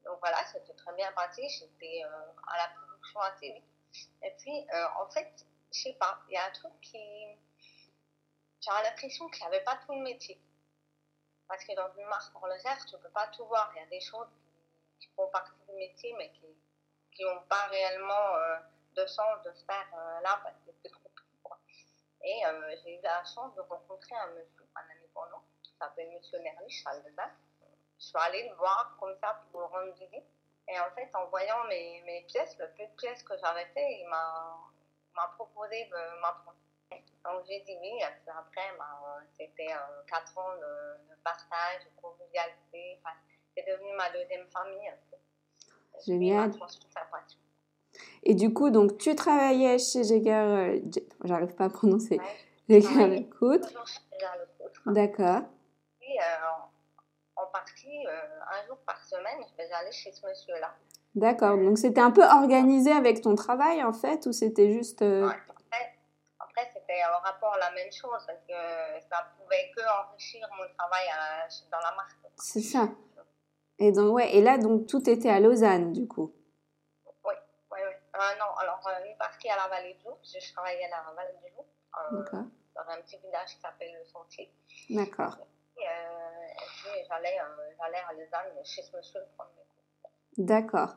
Donc 0.05 0.19
voilà, 0.19 0.37
c'était 0.45 0.73
très 0.73 0.93
bien 0.95 1.11
parti. 1.13 1.47
J'étais 1.49 2.01
euh, 2.03 2.31
à 2.47 2.57
la 2.57 2.67
production 2.75 3.19
assez 3.21 3.51
vite. 3.53 3.63
Et 4.23 4.31
puis, 4.39 4.67
euh, 4.73 4.85
en 5.01 5.09
fait, 5.09 5.45
je 5.73 5.81
sais 5.81 5.93
pas, 5.93 6.19
il 6.29 6.33
y 6.33 6.37
a 6.37 6.45
un 6.45 6.51
truc 6.51 6.73
qui. 6.81 6.97
J'ai 8.61 8.71
l'impression 8.83 9.27
qu'il 9.29 9.41
n'y 9.41 9.47
avait 9.55 9.63
pas 9.63 9.77
tout 9.85 9.93
le 9.93 10.01
métier. 10.01 10.39
Parce 11.47 11.63
que 11.63 11.73
dans 11.75 11.89
une 11.97 12.05
marque 12.07 12.35
horlogère, 12.35 12.77
tu 12.85 12.95
ne 12.95 12.99
peux 13.01 13.09
pas 13.09 13.27
tout 13.27 13.45
voir. 13.45 13.71
Il 13.75 13.79
y 13.79 13.83
a 13.83 13.87
des 13.87 14.01
choses 14.01 14.27
qui, 14.99 15.07
qui 15.07 15.13
font 15.15 15.27
partie 15.29 15.53
du 15.67 15.75
métier, 15.75 16.13
mais 16.17 16.29
qui 17.13 17.23
n'ont 17.23 17.41
pas 17.49 17.65
réellement 17.67 18.35
euh, 18.35 18.57
de 18.95 19.05
sens 19.07 19.41
de 19.45 19.51
se 19.53 19.63
faire 19.65 19.87
là 20.23 20.39
parce 20.43 20.55
que 20.65 20.71
c'est 20.83 20.89
trop 20.91 21.09
petit. 21.09 21.39
Quoi. 21.41 21.57
Et 22.29 22.45
euh, 22.45 22.75
j'ai 22.83 22.99
eu 22.99 23.01
la 23.01 23.23
chance 23.23 23.55
de 23.55 23.61
rencontrer 23.61 24.15
un 24.15 24.27
monsieur, 24.27 24.63
un 24.75 24.85
indépendant, 24.95 25.41
qui 25.63 25.73
s'appelle 25.79 26.09
Monsieur 26.13 26.37
Nerlich, 26.39 26.83
à 26.85 26.91
Alsace. 26.91 27.31
Je 27.97 28.05
suis 28.05 28.17
allée 28.17 28.47
le 28.47 28.55
voir 28.55 28.95
comme 28.99 29.15
ça 29.19 29.41
pour 29.51 29.61
lui 29.61 29.67
rendre 29.67 29.93
visite. 29.93 30.29
Et 30.67 30.79
en 30.79 30.91
fait, 30.91 31.09
en 31.15 31.25
voyant 31.29 31.63
mes, 31.65 32.03
mes 32.05 32.21
pièces, 32.27 32.55
le 32.59 32.67
peu 32.77 32.85
de 32.85 32.95
pièces 32.97 33.23
que 33.23 33.33
j'avais 33.39 33.65
fait, 33.73 33.99
il 33.99 34.07
m'a 34.07 34.57
m'a 35.15 35.27
proposé 35.35 35.85
de 35.85 36.21
m'apprendre. 36.21 36.57
Donc 37.25 37.45
j'ai 37.47 37.61
dit 37.61 37.75
oui, 37.81 37.99
puis 38.21 38.29
après, 38.29 38.77
ben, 38.77 39.25
c'était 39.37 39.73
euh, 39.73 40.03
quatre 40.07 40.37
ans 40.37 40.55
de, 40.55 41.09
de 41.09 41.15
partage, 41.23 41.83
de 41.85 42.01
convivialité. 42.01 42.99
Enfin, 42.99 43.15
c'est 43.55 43.65
devenu 43.67 43.91
ma 43.95 44.09
deuxième 44.11 44.47
famille. 44.51 44.89
m'a 44.89 45.99
Génial. 46.05 46.53
sa 46.53 47.01
passion. 47.05 47.39
Et 48.23 48.35
du 48.35 48.53
coup, 48.53 48.69
donc 48.69 48.97
tu 48.97 49.15
travaillais 49.15 49.77
chez 49.79 50.03
Jäger, 50.03 50.33
euh, 50.33 50.79
j'arrive 51.23 51.55
pas 51.55 51.65
à 51.65 51.69
prononcer, 51.69 52.19
Ouais. 52.19 52.25
Lecoutre. 52.79 53.69
D'accord. 54.85 55.41
Puis, 55.99 56.17
euh, 56.19 57.41
en, 57.41 57.45
partie, 57.47 58.05
euh, 58.07 58.11
un 58.61 58.67
jour 58.67 58.77
par 58.85 59.03
semaine, 59.03 59.39
je 59.51 59.57
vais 59.57 59.71
aller 59.71 59.91
chez 59.91 60.11
ce 60.11 60.25
monsieur-là. 60.27 60.73
D'accord. 61.15 61.57
Donc 61.57 61.77
c'était 61.77 62.01
un 62.01 62.11
peu 62.11 62.23
organisé 62.23 62.91
avec 62.91 63.21
ton 63.21 63.33
travail 63.35 63.83
en 63.83 63.93
fait, 63.93 64.25
ou 64.27 64.31
c'était 64.31 64.71
juste. 64.71 65.01
euh, 65.01 65.27
Ouais. 65.27 65.33
Après, 65.49 65.97
après 66.39 66.69
c'était 66.73 66.99
en 67.17 67.19
rapport 67.23 67.55
la 67.59 67.71
même 67.71 67.91
chose, 67.91 68.11
parce 68.27 68.39
que 68.47 68.53
ça 69.09 69.25
pouvait 69.37 69.71
que 69.75 69.81
enrichir 69.81 70.47
mon 70.51 70.65
travail 70.77 71.07
à- 71.11 71.47
dans 71.71 71.79
la 71.79 71.95
marque. 71.95 72.17
C'est 72.37 72.61
ça. 72.61 72.89
Et 73.79 73.91
donc 73.91 74.13
ouais. 74.13 74.35
Et 74.35 74.41
là 74.41 74.57
donc 74.57 74.85
tout 74.87 75.09
était 75.09 75.29
à 75.29 75.39
Lausanne 75.39 75.93
du 75.93 76.07
coup. 76.07 76.31
Oui, 77.25 77.33
oui, 77.71 77.79
oui. 77.81 77.93
Euh, 77.93 77.99
non, 78.39 78.55
alors 78.57 78.81
euh, 78.87 79.05
une 79.05 79.17
partie 79.17 79.49
à 79.49 79.55
la 79.55 79.67
vallée 79.67 79.93
du 79.95 80.05
Loup, 80.05 80.17
je 80.23 80.53
travaillais 80.53 80.85
à 80.85 80.89
la 80.89 81.13
vallée 81.13 81.37
du 81.43 81.49
Loup, 81.55 81.65
euh, 81.97 82.41
dans 82.75 82.91
un 82.91 83.01
petit 83.01 83.17
village 83.17 83.55
qui 83.55 83.61
s'appelle 83.61 83.93
Le 83.97 84.05
Sentier. 84.05 84.51
D'accord. 84.89 85.37
Et, 85.77 85.87
euh, 85.87 86.63
puis 86.83 87.01
j'allais 87.07 87.39
euh, 87.39 87.71
j'allais 87.77 88.03
à 88.07 88.13
Lausanne 88.13 88.65
chez 88.65 88.81
ce 88.83 88.95
monsieur 88.95 89.21
prendre 89.37 89.51
mes 89.57 89.63
cours. 89.63 90.11
D'accord. 90.37 90.95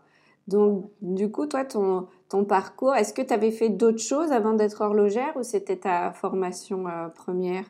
Donc, 0.49 0.91
du 1.01 1.31
coup, 1.31 1.47
toi, 1.47 1.65
ton, 1.65 2.09
ton 2.29 2.45
parcours, 2.45 2.95
est-ce 2.97 3.15
que 3.15 3.23
tu 3.23 3.33
avais 3.33 3.53
fait 3.53 3.69
d'autres 3.69 4.03
choses 4.03 4.33
avant 4.33 4.55
d'être 4.55 4.81
horlogère 4.81 5.37
ou 5.37 5.43
c'était 5.43 5.79
ta 5.79 6.13
formation 6.13 6.89
euh, 6.89 7.09
première? 7.09 7.65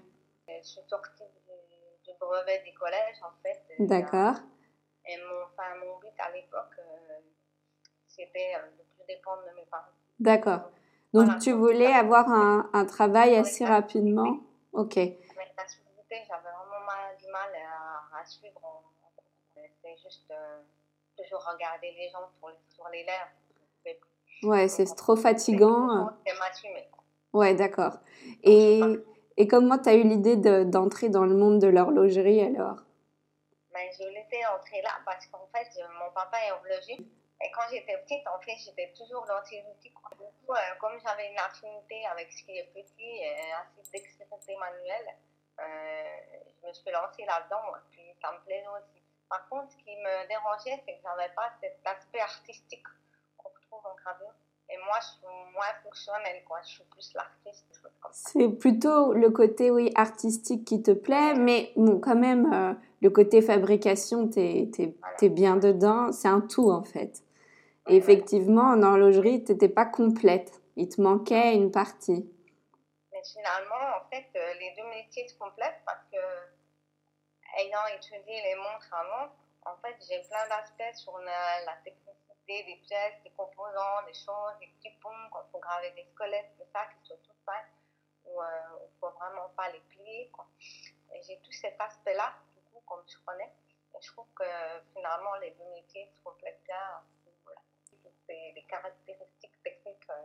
Je 0.49 0.66
suis 0.66 0.80
sortie 0.88 1.25
du, 2.04 2.12
brevet 2.18 2.62
des 2.64 2.73
collèges, 2.75 3.21
en 3.23 3.32
fait. 3.42 3.62
D'accord. 3.78 4.37
euh, 4.37 5.09
Et 5.09 5.16
mon, 5.18 5.44
enfin, 5.44 5.75
mon 5.85 5.99
but 5.99 6.14
à 6.18 6.30
l'époque, 6.30 6.78
euh, 6.78 7.21
c'était 8.06 8.54
euh, 8.56 8.71
de 8.78 8.85
dépendre 9.16 9.42
de 9.50 9.54
mes 9.57 9.66
parents. 9.71 9.85
D'accord. 10.19 10.61
Donc 11.12 11.25
Voilà, 11.26 11.38
tu 11.40 11.52
voulais 11.52 11.92
avoir 11.92 12.28
un, 12.31 12.71
un 12.73 12.85
travail 12.87 13.37
assez 13.37 13.64
rapidement 13.64 14.38
Ok. 14.73 14.97
Avec 14.97 15.19
la 15.57 15.64
j'avais 16.11 16.42
vraiment 16.42 16.85
mal- 16.87 17.16
du 17.19 17.26
mal 17.31 17.50
à, 17.54 18.19
à 18.19 18.25
suivre. 18.25 18.61
C'était 19.54 19.97
juste 20.02 20.31
euh, 20.31 20.61
toujours 21.16 21.45
regarder 21.52 21.90
les 21.92 22.09
gens 22.11 22.21
les, 22.49 22.54
sur 22.75 22.88
les 22.90 23.04
lèvres. 23.04 23.33
Mais 23.85 24.00
Ouais, 24.42 24.69
c'est 24.69 24.87
trop 24.97 25.16
fatigant. 25.16 26.11
C'est 26.26 26.38
m'assumer. 26.38 26.88
Ouais, 27.33 27.54
d'accord. 27.54 27.99
Et, 28.42 28.81
et 29.37 29.47
comment 29.49 29.78
tu 29.78 29.88
as 29.90 29.95
eu 29.95 30.02
l'idée 30.04 30.37
de- 30.37 30.64
d'entrer 30.64 31.09
dans 31.11 31.25
le 31.26 31.35
monde 31.35 31.59
de 31.61 31.69
l'horlogerie 31.69 32.40
alors? 32.42 32.76
Mais 33.75 33.90
je 33.99 34.04
laissais 34.04 34.45
entrer 34.54 34.81
là 34.83 34.90
parce 35.04 35.26
qu'en 35.26 35.47
fait, 35.54 35.69
mon 36.00 36.11
papa 36.14 36.37
est 36.47 36.52
horloger. 36.52 37.07
Et 37.45 37.51
quand 37.51 37.63
j'étais 37.71 37.99
petite, 37.99 38.27
en 38.29 38.41
fait, 38.41 38.57
j'étais 38.65 38.93
toujours 38.97 39.25
dans 39.27 39.43
ces 39.45 39.65
outils. 39.67 39.91
Du 39.91 39.95
coup, 40.47 40.53
euh, 40.53 40.75
comme 40.81 40.99
j'avais 41.03 41.31
une 41.31 41.39
affinité 41.39 42.07
avec 42.07 42.31
ce 42.33 42.45
qui 42.45 42.57
est 42.57 42.71
petit 42.73 43.19
et 43.19 43.53
assez 43.53 43.91
dextérité 43.93 44.57
manuelle, 44.57 45.17
euh, 45.59 46.43
je 46.63 46.69
me 46.69 46.73
suis 46.73 46.91
lancée 46.91 47.25
là-dedans. 47.25 47.75
et 47.77 47.81
Puis 47.91 48.15
ça 48.23 48.33
me 48.33 48.39
plaisait 48.45 48.67
aussi. 48.69 49.03
Par 49.29 49.49
contre, 49.49 49.73
ce 49.73 49.77
qui 49.79 49.97
me 49.97 50.29
dérangeait, 50.29 50.83
c'est 50.87 50.95
que 50.95 51.03
j'avais 51.03 51.33
pas 51.35 51.51
cet 51.61 51.81
aspect 51.85 52.21
artistique 52.21 52.87
qu'on 53.37 53.49
retrouve 53.49 53.87
en 53.91 53.95
gravure. 53.97 54.35
Et 54.71 54.77
moi, 54.87 54.97
je 55.01 55.07
suis 55.07 55.53
moins 55.53 55.73
fonctionnelle, 55.83 56.43
quoi. 56.47 56.59
Je 56.63 56.69
suis 56.69 56.85
plus 56.85 57.13
l'artiste. 57.15 57.67
C'est 58.13 58.49
plutôt 58.49 59.13
le 59.13 59.31
côté, 59.31 59.71
oui, 59.71 59.91
artistique 59.95 60.65
qui 60.65 60.83
te 60.83 60.93
plaît, 60.93 61.35
mais 61.35 61.73
bon, 61.77 61.99
quand 61.99 62.15
même, 62.15 62.53
euh, 62.53 62.75
le 63.01 63.11
côté 63.11 63.43
fabrication, 63.43 64.29
t'es 64.29 64.71
es, 64.79 65.29
bien 65.29 65.57
dedans. 65.57 66.13
C'est 66.13 66.29
un 66.29 66.41
tout, 66.41 66.71
en 66.71 66.83
fait. 66.83 67.23
Effectivement, 67.89 68.71
en 68.71 68.83
horlogerie, 68.83 69.43
t'étais 69.43 69.69
pas 69.69 69.87
complète. 69.87 70.62
Il 70.77 70.89
te 70.89 71.01
manquait 71.01 71.55
une 71.55 71.73
partie. 71.73 72.31
Mais 73.12 73.23
finalement, 73.25 73.99
en 73.99 74.09
fait, 74.09 74.29
euh, 74.37 74.55
les 74.55 74.75
deux 74.77 74.89
métiers 74.89 75.29
se 75.29 75.37
complètent 75.37 75.83
parce 75.85 76.05
que, 76.11 77.61
ayant 77.61 77.85
étudié 77.97 78.41
les 78.43 78.55
montres 78.55 78.93
avant, 78.93 79.33
en 79.67 79.77
fait, 79.83 79.97
j'ai 80.09 80.21
plein 80.29 80.49
d'aspects 80.49 80.97
sur 80.97 81.19
la, 81.19 81.75
technicité 81.85 82.65
des 82.65 82.81
pièces, 82.87 83.23
des 83.25 83.31
composants, 83.31 84.03
des 84.07 84.15
choses, 84.15 84.59
des 84.61 84.69
petits 84.79 84.97
ponts, 85.03 85.29
quand 85.33 85.45
faut 85.51 85.59
graver 85.59 85.91
des 85.91 86.07
squelettes, 86.12 86.53
tout 86.57 86.67
ça, 86.73 86.87
qui 86.87 87.09
sont 87.09 87.19
tout 87.23 87.37
fins, 87.45 87.67
où 88.25 88.41
il 88.41 88.83
ne 88.83 89.01
faut 89.01 89.11
vraiment 89.11 89.49
pas 89.57 89.71
les 89.71 89.81
plier. 89.91 90.31
J'ai 91.27 91.39
tout 91.39 91.53
cet 91.53 91.81
aspect-là, 91.81 92.33
du 92.57 92.62
coup, 92.71 92.83
comme 92.87 93.03
je 93.07 93.19
connais. 93.27 93.53
Et 93.95 93.99
je 94.01 94.12
trouve 94.12 94.27
que 94.35 94.45
finalement, 94.95 95.35
les 95.37 95.51
deux 95.51 95.71
métiers 95.75 96.07
se 96.07 96.25
complètent 96.25 96.62
bien. 96.65 97.03
Les 98.55 98.62
caractéristiques 98.69 99.59
techniques 99.62 100.09
euh, 100.11 100.23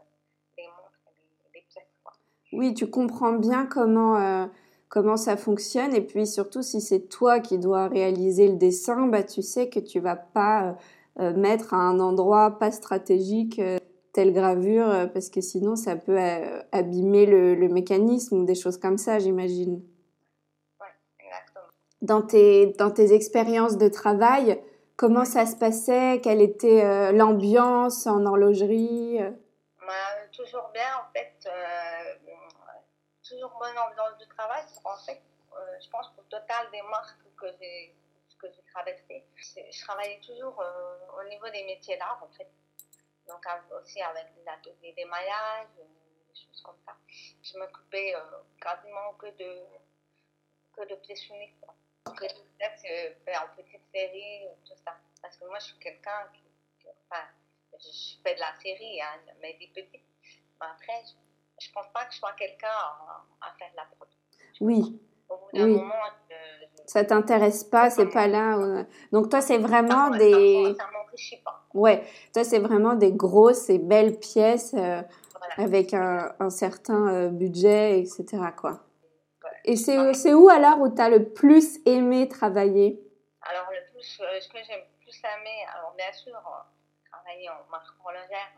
des 0.58 0.64
montres 0.64 1.02
et 1.08 1.54
des, 1.54 1.60
des 1.60 1.66
pièces. 1.70 1.86
Quoi. 2.04 2.14
Oui, 2.54 2.74
tu 2.74 2.90
comprends 2.90 3.34
bien 3.34 3.66
comment, 3.66 4.18
euh, 4.18 4.46
comment 4.90 5.18
ça 5.18 5.38
fonctionne. 5.38 5.94
Et 5.94 6.02
puis 6.02 6.26
surtout, 6.28 6.62
si 6.62 6.82
c'est 6.82 7.10
toi 7.10 7.40
qui 7.40 7.58
dois 7.58 7.88
réaliser 7.88 8.48
le 8.48 8.56
dessin, 8.56 9.08
bah, 9.08 9.24
tu 9.24 9.42
sais 9.42 9.70
que 9.70 9.80
tu 9.80 10.00
vas 10.00 10.16
pas 10.16 10.78
euh, 11.20 11.34
mettre 11.34 11.74
à 11.74 11.78
un 11.78 12.00
endroit 12.00 12.60
pas 12.60 12.70
stratégique 12.70 13.58
euh, 13.58 13.80
telle 14.14 14.34
gravure, 14.34 14.88
euh, 14.88 15.08
parce 15.08 15.32
que 15.32 15.42
sinon 15.42 15.76
ça 15.76 15.96
peut 15.96 16.20
abîmer 16.72 17.26
le, 17.26 17.56
le, 17.56 17.70
mécanisme 17.70 18.42
ou 18.42 18.46
des 18.46 18.54
choses 18.54 18.78
comme 18.78 19.00
ça, 19.00 19.18
j'imagine. 19.18 19.82
Oui, 20.80 20.88
exactement. 21.20 21.72
Dans 22.04 22.22
tes, 22.22 22.68
dans 22.78 22.92
tes 22.92 23.14
expériences 23.14 23.80
de 23.80 23.88
travail, 23.88 24.60
comment 24.98 25.24
ça 25.24 25.46
se 25.46 25.56
passait? 25.56 26.20
Quelle 26.22 26.42
était 26.42 26.84
euh, 26.84 27.12
l'ambiance 27.13 28.06
en 28.08 28.25
horlogerie 28.25 29.20
bah, 29.80 29.94
Toujours 30.34 30.70
bien, 30.74 30.98
en 30.98 31.12
fait. 31.13 31.38
Euh, 31.46 32.34
toujours 33.24 33.56
bonne 33.60 33.77
ambiance 33.77 34.18
de 34.20 34.25
travail. 34.25 34.63
En 34.84 34.98
fait, 34.98 35.22
euh, 35.54 35.80
je 35.82 35.89
pense 35.89 36.10
qu'au 36.10 36.24
total 36.24 36.70
des 36.72 36.82
marques 36.82 37.22
que 37.38 37.48
j'ai 37.60 37.94
traversées, 38.74 39.25
je 39.36 39.86
travaillais 39.86 40.20
toujours 40.25 40.60
euh, 40.60 41.22
au 41.22 41.30
niveau 41.30 41.50
des 41.50 41.63
métiers 41.63 41.98
d'art, 41.98 42.22
en 42.22 42.34
fait. 42.36 42.50
Donc 43.27 43.46
aussi 43.82 44.01
avec 44.01 44.34
des 44.36 44.48
ateliers 44.48 44.94
des 44.94 45.06
choses 45.06 46.62
comme 46.63 46.77
ça. 46.86 46.96
Je 47.44 47.58
m'occupais 47.58 48.16
quasiment 48.62 49.13
que 49.20 49.25
de, 49.25 49.63
que 50.74 50.88
de 50.88 50.96
pièces 50.96 51.27
uniques. 51.27 51.58
Que 52.16 52.26
de 52.26 52.58
pièces 52.58 52.82
fait 53.26 53.38
en 53.38 53.48
petite 53.56 53.82
série, 53.94 54.48
tout 54.66 54.76
ça. 54.86 54.96
Parce 55.22 55.38
que 55.38 55.46
moi, 55.46 55.58
je 55.60 55.66
suis 55.66 55.80
quelqu'un 55.80 56.30
qui, 56.34 56.42
qui, 56.80 56.88
Enfin, 57.10 57.24
je 57.80 58.22
fais 58.24 58.36
de 58.36 58.40
la 58.40 58.54
série, 58.62 59.02
hein, 59.02 59.20
mais 59.42 59.58
des 59.60 59.68
petites. 59.68 60.04
Mais 60.60 60.68
après, 60.68 61.04
je 61.60 61.68
ne 61.70 61.74
pense 61.74 61.88
pas 61.94 62.06
que 62.06 62.14
je 62.14 62.20
sois 62.20 62.34
quelqu'un 62.38 62.68
à, 62.68 63.26
à, 63.42 63.54
faire 63.58 63.72
de 63.72 63.76
la 63.76 63.84
prod. 63.96 64.08
Oui. 64.62 65.00
Au 65.30 65.36
bout 65.36 65.58
d'un 65.58 65.66
oui. 65.66 65.76
moment, 65.76 65.94
je, 66.30 66.36
je... 66.66 66.84
ça 66.86 67.04
t'intéresse 67.04 67.64
pas, 67.66 67.90
c'est 67.90 68.08
pas 68.08 68.28
là. 68.28 68.58
Euh... 68.58 68.84
Donc 69.12 69.30
toi, 69.30 69.42
c'est 69.42 69.58
vraiment 69.58 70.10
des. 70.10 70.76
Ça, 70.78 70.86
ça 70.86 70.92
m'enrichit 70.92 71.42
pas. 71.44 71.66
Ouais, 71.74 72.04
toi, 72.34 72.44
c'est 72.44 72.60
vraiment 72.60 72.96
des 72.96 73.12
grosses 73.12 73.70
et 73.70 73.78
belles 73.78 74.18
pièces 74.18 74.74
euh, 74.74 75.02
voilà. 75.38 75.54
avec 75.58 75.94
un, 75.94 76.34
un 76.40 76.50
certain 76.50 77.08
euh, 77.08 77.30
budget, 77.30 78.00
etc. 78.00 78.26
Quoi. 78.56 78.87
Et 79.68 79.76
c'est 79.76 80.34
où 80.34 80.48
alors 80.48 80.80
où 80.80 80.88
tu 80.88 81.02
as 81.02 81.10
le 81.10 81.34
plus 81.34 81.86
aimé 81.86 82.30
travailler? 82.30 83.04
Alors, 83.42 83.70
le 83.70 83.92
plus, 83.92 84.22
euh, 84.22 84.40
ce 84.40 84.48
que 84.48 84.64
j'ai 84.64 84.78
le 84.78 85.04
plus 85.04 85.22
aimé, 85.26 85.66
alors 85.76 85.94
bien 85.94 86.12
sûr, 86.14 86.38
euh, 86.38 87.12
travailler 87.12 87.50
en 87.50 87.66
marque 87.70 87.94
horlogère 88.00 88.54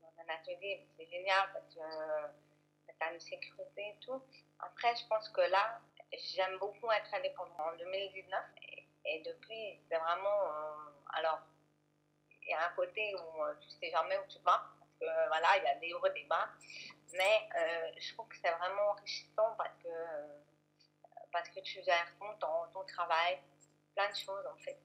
dans 0.00 0.08
un 0.08 0.34
atelier, 0.34 0.86
c'est 0.96 1.06
génial 1.10 1.50
parce 1.52 1.66
que 1.66 1.80
euh, 1.80 2.26
tu 2.88 3.06
as 3.06 3.12
une 3.12 3.20
sécurité 3.20 3.82
et 3.88 3.96
tout. 4.00 4.22
Après, 4.58 4.96
je 4.96 5.06
pense 5.06 5.28
que 5.28 5.42
là, 5.42 5.80
j'aime 6.34 6.56
beaucoup 6.58 6.90
être 6.92 7.12
indépendante. 7.12 7.60
En 7.60 7.76
2019, 7.76 8.40
et, 8.62 8.88
et 9.04 9.20
depuis, 9.20 9.78
c'est 9.90 9.98
vraiment. 9.98 10.44
Euh, 10.44 11.18
alors, 11.18 11.40
il 12.42 12.48
y 12.48 12.54
a 12.54 12.66
un 12.66 12.74
côté 12.74 13.14
où 13.14 13.42
euh, 13.42 13.52
tu 13.60 13.68
sais 13.68 13.90
jamais 13.90 14.16
où 14.16 14.26
tu 14.30 14.38
vas, 14.38 14.64
parce 14.80 14.92
que 14.98 15.04
euh, 15.04 15.26
voilà, 15.28 15.58
il 15.58 15.64
y 15.64 15.66
a 15.66 15.74
des 15.74 15.92
hauts, 15.92 16.08
des 16.14 16.24
bas. 16.24 16.48
Mais 17.12 17.48
euh, 17.56 17.90
je 17.98 18.12
trouve 18.14 18.26
que 18.28 18.36
c'est 18.42 18.50
vraiment 18.50 18.90
enrichissant 18.90 19.52
euh, 19.52 19.53
parce 21.34 21.48
que 21.50 21.60
tu 21.60 21.82
gères 21.82 22.14
ton 22.18 22.32
temps, 22.38 22.64
ton 22.72 22.84
travail, 22.84 23.38
plein 23.94 24.08
de 24.08 24.14
choses 24.14 24.46
en 24.46 24.56
fait. 24.56 24.78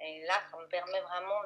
Et 0.00 0.24
là, 0.26 0.40
ça 0.50 0.56
me 0.56 0.66
permet 0.66 1.00
vraiment 1.02 1.42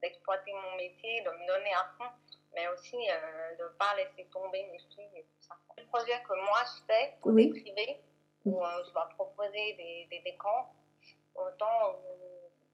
d'exploiter 0.00 0.52
de, 0.52 0.56
mon 0.56 0.76
métier, 0.76 1.20
de 1.22 1.30
me 1.30 1.46
donner 1.46 1.74
à 1.74 1.84
fond, 1.98 2.10
mais 2.54 2.68
aussi 2.68 2.96
euh, 2.96 3.56
de 3.58 3.64
ne 3.64 3.68
pas 3.76 3.96
laisser 3.96 4.30
tomber 4.32 4.62
mes 4.70 4.78
filles 4.78 5.18
et 5.18 5.24
tout 5.24 5.48
ça. 5.48 5.56
Le 5.76 5.84
projet 5.86 6.22
que 6.22 6.34
moi 6.46 6.62
je 6.64 6.86
fais 6.86 7.14
pour 7.20 7.32
oui. 7.32 7.50
des 7.50 7.60
privés, 7.60 8.00
où 8.44 8.64
euh, 8.64 8.84
je 8.86 8.92
dois 8.92 9.08
proposer 9.16 9.74
des, 9.74 10.06
des 10.10 10.20
décors, 10.20 10.72
autant 11.34 11.98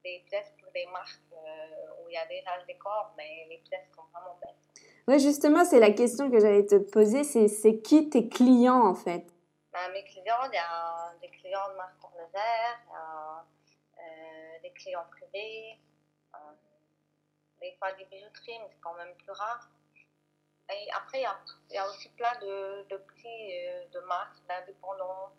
des 0.05 0.23
pièces 0.29 0.52
pour 0.62 0.71
des 0.73 0.87
marques 0.87 1.21
euh, 1.33 2.02
où 2.02 2.09
il 2.09 2.14
y 2.14 2.19
a 2.19 2.26
déjà 2.26 2.59
le 2.61 2.67
décor, 2.67 3.14
mais 3.17 3.47
les 3.49 3.59
pièces 3.59 3.88
sont 3.95 4.02
vraiment 4.12 4.38
belles. 4.43 4.85
Oui, 5.09 5.19
justement, 5.19 5.64
c'est 5.64 5.81
la 5.81 5.93
question 5.93 6.31
que 6.31 6.38
j'allais 6.38 6.67
te 6.67 6.76
poser, 6.76 7.25
c'est 7.25 7.81
qui 7.81 8.11
tes 8.11 8.29
clients 8.29 8.85
en 8.87 8.95
fait? 8.95 9.25
Ben, 9.73 9.93
Mes 9.93 10.05
clients, 10.05 10.45
il 10.50 10.55
y 10.55 10.59
a 10.59 11.12
des 11.21 11.29
clients 11.29 11.69
de 11.71 11.77
marque 11.77 12.03
horlogère, 12.03 12.81
il 12.87 12.93
y 12.93 12.97
a 12.97 13.45
euh, 13.99 14.59
des 14.62 14.71
clients 14.73 15.07
privés, 15.11 15.79
euh, 16.35 16.39
des 17.61 17.73
fois 17.79 17.93
des 17.93 18.05
bijouteries, 18.05 18.59
mais 18.61 18.69
c'est 18.71 18.81
quand 18.81 18.95
même 18.95 19.15
plus 19.17 19.33
rare. 19.33 19.69
Et 20.71 20.89
après, 20.93 21.19
il 21.19 21.23
y 21.23 21.27
a, 21.27 21.39
il 21.71 21.75
y 21.75 21.79
a 21.79 21.89
aussi 21.89 22.09
plein 22.11 22.33
de, 22.41 22.89
de 22.89 22.97
petits, 22.97 23.59
euh, 23.67 23.85
de 23.93 24.00
marques, 24.07 24.39
d'indépendants. 24.49 25.33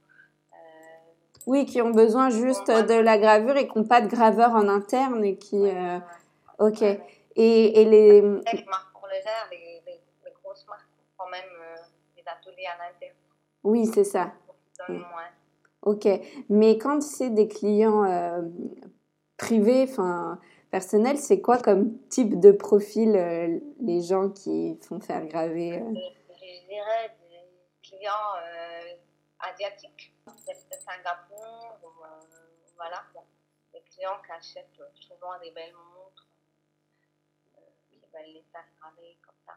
Oui, 1.47 1.65
qui 1.65 1.81
ont 1.81 1.89
besoin 1.89 2.29
juste 2.29 2.67
de 2.67 2.99
la 2.99 3.17
gravure 3.17 3.57
et 3.57 3.67
qui 3.67 3.77
n'ont 3.77 3.87
pas 3.87 4.01
de 4.01 4.07
graveur 4.07 4.51
en 4.51 4.67
interne 4.67 5.23
et 5.23 5.37
qui... 5.37 5.57
Ok. 6.59 6.83
Et, 6.83 7.81
et 7.81 7.85
les... 7.85 8.21
Les 8.21 8.63
marques 8.65 8.95
horlogères, 8.95 9.47
les, 9.49 9.81
les, 9.87 10.01
les, 10.25 10.31
grosses 10.43 10.67
marques, 10.67 10.85
quand 11.17 11.29
même 11.29 11.49
des 12.15 12.23
ateliers 12.27 12.67
à 12.67 12.77
l'interne. 12.77 13.15
Oui, 13.63 13.85
c'est 13.85 14.03
ça. 14.03 14.33
Ok. 15.83 16.07
Mais 16.49 16.77
quand 16.77 17.01
c'est 17.01 17.29
des 17.29 17.47
clients 17.47 18.03
euh, 18.03 18.41
privés, 19.37 19.85
enfin 19.89 20.39
personnels, 20.69 21.17
c'est 21.17 21.41
quoi 21.41 21.57
comme 21.59 21.97
type 22.07 22.39
de 22.39 22.51
profil 22.51 23.15
euh, 23.15 23.59
les 23.81 24.01
gens 24.01 24.29
qui 24.29 24.77
font 24.81 24.99
faire 24.99 25.25
graver 25.25 25.81
euh... 25.81 25.93
je, 26.29 26.67
dirais 26.67 27.15
des 27.29 27.47
clients 27.81 28.35
asiatiques, 29.39 30.13
de 30.27 30.75
Singapour, 30.79 31.77
ou, 31.83 31.89
voilà, 32.75 33.03
des 33.73 33.81
clients 33.81 34.21
qui 34.25 34.31
achètent 34.31 34.81
souvent 34.95 35.39
des 35.39 35.51
belles 35.51 35.73
montres, 35.73 36.27
qui 37.89 37.99
veulent 38.13 38.33
les 38.33 38.45
faire 38.51 38.65
graver 38.79 39.17
comme 39.25 39.35
ça. 39.45 39.53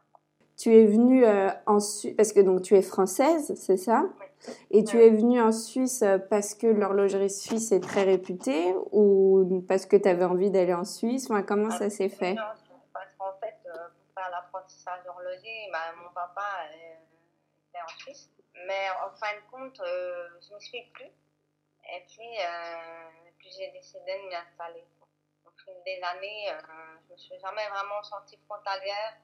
Tu 0.56 0.72
es 0.72 0.86
venue 0.86 1.24
euh, 1.24 1.50
en 1.66 1.80
Suisse, 1.80 2.14
parce 2.16 2.32
que 2.32 2.40
donc 2.40 2.62
tu 2.62 2.76
es 2.76 2.82
française, 2.82 3.54
c'est 3.56 3.76
ça? 3.76 4.04
Oui. 4.20 4.54
Et 4.70 4.84
tu 4.84 4.96
oui. 4.96 5.02
es 5.02 5.10
venue 5.10 5.40
en 5.40 5.50
Suisse 5.50 6.02
euh, 6.02 6.18
parce 6.18 6.54
que 6.54 6.68
l'horlogerie 6.68 7.30
suisse 7.30 7.72
est 7.72 7.80
très 7.80 8.04
réputée 8.04 8.74
ou 8.92 9.64
parce 9.66 9.86
que 9.86 9.96
tu 9.96 10.08
avais 10.08 10.24
envie 10.24 10.50
d'aller 10.50 10.74
en 10.74 10.84
Suisse? 10.84 11.28
Enfin, 11.28 11.42
Comment 11.42 11.70
ah, 11.72 11.78
ça 11.78 11.90
s'est 11.90 12.08
fait? 12.08 12.36
Parce 12.92 13.10
qu'en 13.18 13.32
fait, 13.40 13.56
euh, 13.66 13.72
pour 13.72 14.22
faire 14.22 14.30
la 14.30 14.42
prod 14.42 14.62
apprentissage 14.62 15.02
d'horloger, 15.04 15.70
bah, 15.72 15.92
mon 16.00 16.12
papa 16.14 16.46
était 16.70 17.82
en 17.82 17.98
Suisse. 17.98 18.30
Mais 18.66 18.86
en 19.04 19.10
fin 19.16 19.34
de 19.34 19.50
compte, 19.50 19.82
je 19.84 20.54
ne 20.54 20.60
suis 20.60 20.82
plus. 20.94 21.10
Et 21.90 22.00
puis, 22.06 22.38
puis 23.38 23.48
j'ai 23.58 23.72
décidé 23.72 24.22
de 24.22 24.28
m'y 24.28 24.34
installer. 24.34 24.84
Au 25.44 25.50
fil 25.64 25.74
des 25.84 26.00
années, 26.00 26.46
je 26.46 27.10
ne 27.10 27.12
me 27.12 27.16
suis 27.16 27.38
jamais 27.40 27.68
vraiment 27.68 28.02
sentie 28.04 28.38
frontalière. 28.46 29.18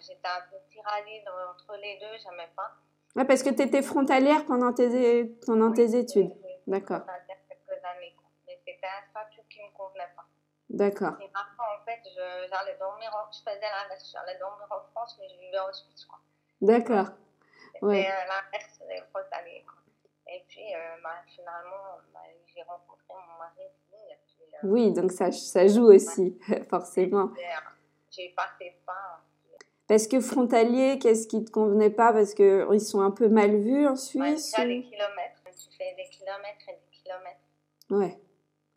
J'étais 0.00 0.28
un 0.28 0.42
peu 0.50 0.56
tiraillée 0.70 1.24
entre 1.50 1.76
les 1.76 1.98
deux, 1.98 2.18
je 2.18 2.28
n'aimais 2.30 2.50
pas. 2.56 2.72
Ouais, 3.16 3.24
parce 3.24 3.42
que 3.42 3.50
tu 3.50 3.62
étais 3.62 3.82
frontalière 3.82 4.44
pendant 4.46 4.72
tes, 4.72 5.24
pendant 5.46 5.72
tes 5.72 5.96
études. 5.96 6.32
D'accord. 6.66 7.02
quelques 7.48 7.84
années. 7.84 8.14
Mais 8.46 8.58
c'était 8.66 8.86
un 8.86 9.08
statut 9.10 9.40
qui 9.48 9.60
ne 9.60 9.66
me 9.66 9.72
convenait 9.72 10.12
pas. 10.14 10.26
D'accord. 10.68 11.16
Et 11.20 11.28
parfois, 11.32 11.80
en 11.80 11.84
fait, 11.84 12.00
j'allais 12.14 12.76
dormir, 12.78 13.10
en, 13.14 13.32
je 13.32 13.38
faisais 13.38 13.60
l'inverse. 13.60 14.12
J'allais 14.12 14.38
dormir 14.38 14.66
en 14.70 14.80
France, 14.92 15.16
mais 15.18 15.28
je 15.28 15.40
vivais 15.40 15.58
en 15.58 15.72
Suisse. 15.72 16.04
Quoi. 16.04 16.18
D'accord. 16.60 17.06
C'était 17.72 17.86
ouais. 17.86 18.06
euh, 18.06 18.24
l'inverse 18.28 18.78
des 18.86 19.00
frontaliers. 19.10 19.64
Quoi. 19.66 19.78
Et 20.30 20.44
puis, 20.46 20.74
euh, 20.74 20.78
bah, 21.02 21.22
finalement, 21.26 21.98
bah, 22.12 22.20
j'ai 22.54 22.62
rencontré 22.62 23.04
mon 23.08 23.38
mari. 23.38 23.64
Et 24.10 24.18
puis, 24.26 24.54
euh, 24.54 24.68
oui, 24.68 24.92
donc 24.92 25.10
ça, 25.10 25.32
ça 25.32 25.66
joue 25.66 25.86
aussi, 25.86 26.38
forcément. 26.70 27.30
J'ai 28.10 28.28
passé 28.36 28.76
pas. 28.84 29.22
Parce 29.88 30.06
que 30.06 30.20
frontalier, 30.20 30.98
qu'est-ce 30.98 31.26
qui 31.26 31.42
te 31.44 31.50
convenait 31.50 31.90
pas? 31.90 32.12
Parce 32.12 32.34
qu'ils 32.34 32.80
sont 32.80 33.00
un 33.00 33.10
peu 33.10 33.28
mal 33.28 33.56
vus 33.56 33.86
en 33.88 33.96
Suisse 33.96 34.54
ouais, 34.58 34.64
ou... 34.64 34.68
des 34.68 34.82
kilomètres. 34.82 35.42
Tu 35.44 35.76
fais 35.76 35.94
des 35.94 36.08
kilomètres 36.10 36.68
et 36.68 36.72
des 36.74 36.96
kilomètres. 37.02 37.40
Ouais, 37.90 38.20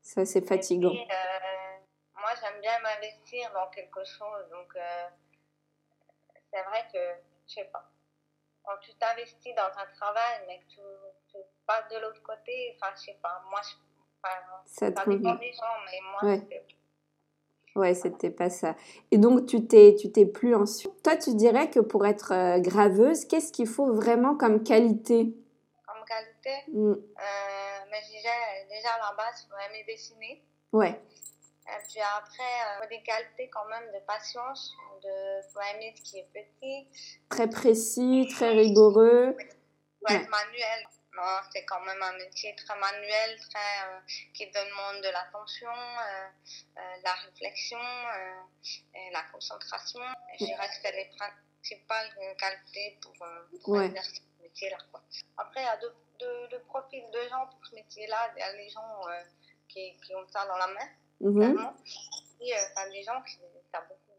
ça 0.01 0.25
c'est 0.25 0.41
fatigant. 0.47 0.89
Puis, 0.89 1.01
euh, 1.01 1.77
moi, 2.15 2.29
j'aime 2.41 2.61
bien 2.61 2.79
m'investir 2.79 3.51
dans 3.53 3.67
quelque 3.67 4.03
chose. 4.05 4.49
Donc, 4.51 4.73
euh, 4.75 5.07
c'est 6.51 6.63
vrai 6.63 6.85
que, 6.93 7.21
je 7.47 7.53
sais 7.55 7.65
pas, 7.65 7.91
quand 8.63 8.77
tu 8.79 8.93
t'investis 8.95 9.53
dans 9.55 9.63
un 9.77 9.87
travail, 9.97 10.41
mais 10.47 10.59
que 10.59 10.65
tu, 10.69 10.79
tu 11.29 11.37
passes 11.67 11.89
de 11.91 11.97
l'autre 11.99 12.21
côté, 12.23 12.75
enfin, 12.75 12.93
je 12.95 13.01
sais 13.11 13.19
pas, 13.21 13.43
moi, 13.49 13.59
je, 13.63 13.75
enfin, 14.23 14.37
ça, 14.65 14.85
ça 14.95 15.05
dépend 15.05 15.35
des 15.35 15.51
gens, 15.51 15.75
mais 15.85 15.99
moi, 16.09 16.23
Ouais. 16.23 16.41
c'est 16.49 16.65
Ouais, 17.75 17.93
c'était 17.93 18.29
pas 18.31 18.49
ça. 18.49 18.75
Et 19.11 19.17
donc, 19.17 19.45
tu 19.45 19.65
t'es, 19.65 19.95
tu 19.99 20.11
t'es 20.11 20.25
plus 20.25 20.53
en. 20.55 20.65
Toi, 21.03 21.15
tu 21.15 21.33
dirais 21.35 21.69
que 21.69 21.79
pour 21.79 22.05
être 22.05 22.33
euh, 22.33 22.59
graveuse, 22.59 23.23
qu'est-ce 23.25 23.51
qu'il 23.53 23.67
faut 23.67 23.93
vraiment 23.93 24.35
comme 24.35 24.61
qualité? 24.63 25.33
Comme 25.87 26.03
qualité? 26.05 26.71
Mm. 26.73 26.91
Euh, 26.91 26.95
mais 27.89 28.01
déjà, 28.11 28.29
déjà 28.69 28.89
à 28.95 29.11
la 29.11 29.15
base, 29.15 29.45
il 29.45 29.49
faut 29.49 29.57
aimer 29.69 29.85
dessiner. 29.87 30.43
Ouais, 30.73 30.89
Et 31.67 31.83
puis 31.89 31.99
après, 32.01 32.83
euh, 32.83 32.87
des 32.89 33.01
qualités 33.03 33.49
quand 33.49 33.65
même 33.69 33.87
de 33.93 33.99
patience, 34.05 34.73
de 35.03 35.41
faut 35.53 35.59
aimer 35.73 35.93
ce 35.95 36.01
qui 36.01 36.17
est 36.19 36.27
petit, 36.33 36.87
très 37.29 37.49
précis, 37.49 38.27
très 38.31 38.51
rigoureux. 38.51 39.31
faut 39.31 39.37
Ouais. 40.09 40.15
être 40.21 40.29
manuel. 40.29 40.87
Non, 41.13 41.39
c'est 41.51 41.65
quand 41.65 41.81
même 41.81 42.01
un 42.01 42.13
métier 42.13 42.55
très 42.55 42.75
manuel, 42.79 43.37
très, 43.49 43.83
euh, 43.89 43.99
qui 44.33 44.49
demande 44.49 45.01
de 45.03 45.09
l'attention, 45.09 45.69
euh, 45.69 46.27
euh, 46.77 46.97
de 46.99 47.03
la 47.03 47.13
réflexion, 47.13 47.77
euh, 47.79 48.41
et 48.95 49.09
la 49.11 49.23
concentration. 49.23 49.99
Et 50.33 50.37
je 50.39 50.45
dirais 50.45 50.67
que 50.69 50.75
c'est 50.81 50.91
les 50.93 51.09
principales 51.17 52.35
qualités 52.37 52.97
pour, 53.01 53.13
euh, 53.21 53.45
pour 53.63 53.73
Ouais. 53.73 53.87
exercer 53.87 54.21
ce 54.37 54.41
métier-là. 54.43 54.77
Après, 55.37 55.61
il 55.61 55.65
y 55.65 55.67
a 55.67 55.77
deux, 55.77 55.93
deux, 56.19 56.47
deux 56.47 56.61
profils 56.61 57.09
de 57.11 57.27
gens 57.27 57.45
pour 57.47 57.65
ce 57.65 57.75
métier-là. 57.75 58.31
Il 58.37 58.39
y 58.39 58.43
a 58.43 58.53
les 58.53 58.69
gens 58.69 59.01
qui, 59.67 59.97
qui 60.01 60.15
ont 60.15 60.27
ça 60.29 60.45
dans 60.45 60.57
la 60.57 60.67
main, 60.67 60.89
Mhm. 61.19 61.35
clairement. 61.53 61.75
Et 62.39 62.55
euh, 62.55 62.61
t'as 62.73 62.89
des 62.89 63.03
gens 63.03 63.21
qui, 63.23 63.37
t'as 63.71 63.81
beaucoup, 63.81 64.13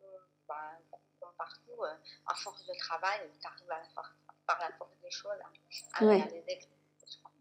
bah, 0.46 0.72
comme 1.20 1.32
partout, 1.38 1.82
à 2.26 2.34
force 2.34 2.66
de 2.66 2.74
travail, 2.74 3.20
tu 3.40 3.46
arrives 3.46 3.70
à 3.70 3.78
la 3.78 4.02
par 4.44 4.58
la 4.58 4.70
force 4.76 4.90
des 5.02 5.10
choses 5.10 5.30
à, 5.40 5.98
à 6.00 6.04
Ouais. 6.04 6.16
réaliser 6.16 6.44
quelque 6.44 6.62
chose, 6.62 6.68
quoi. 6.68 6.81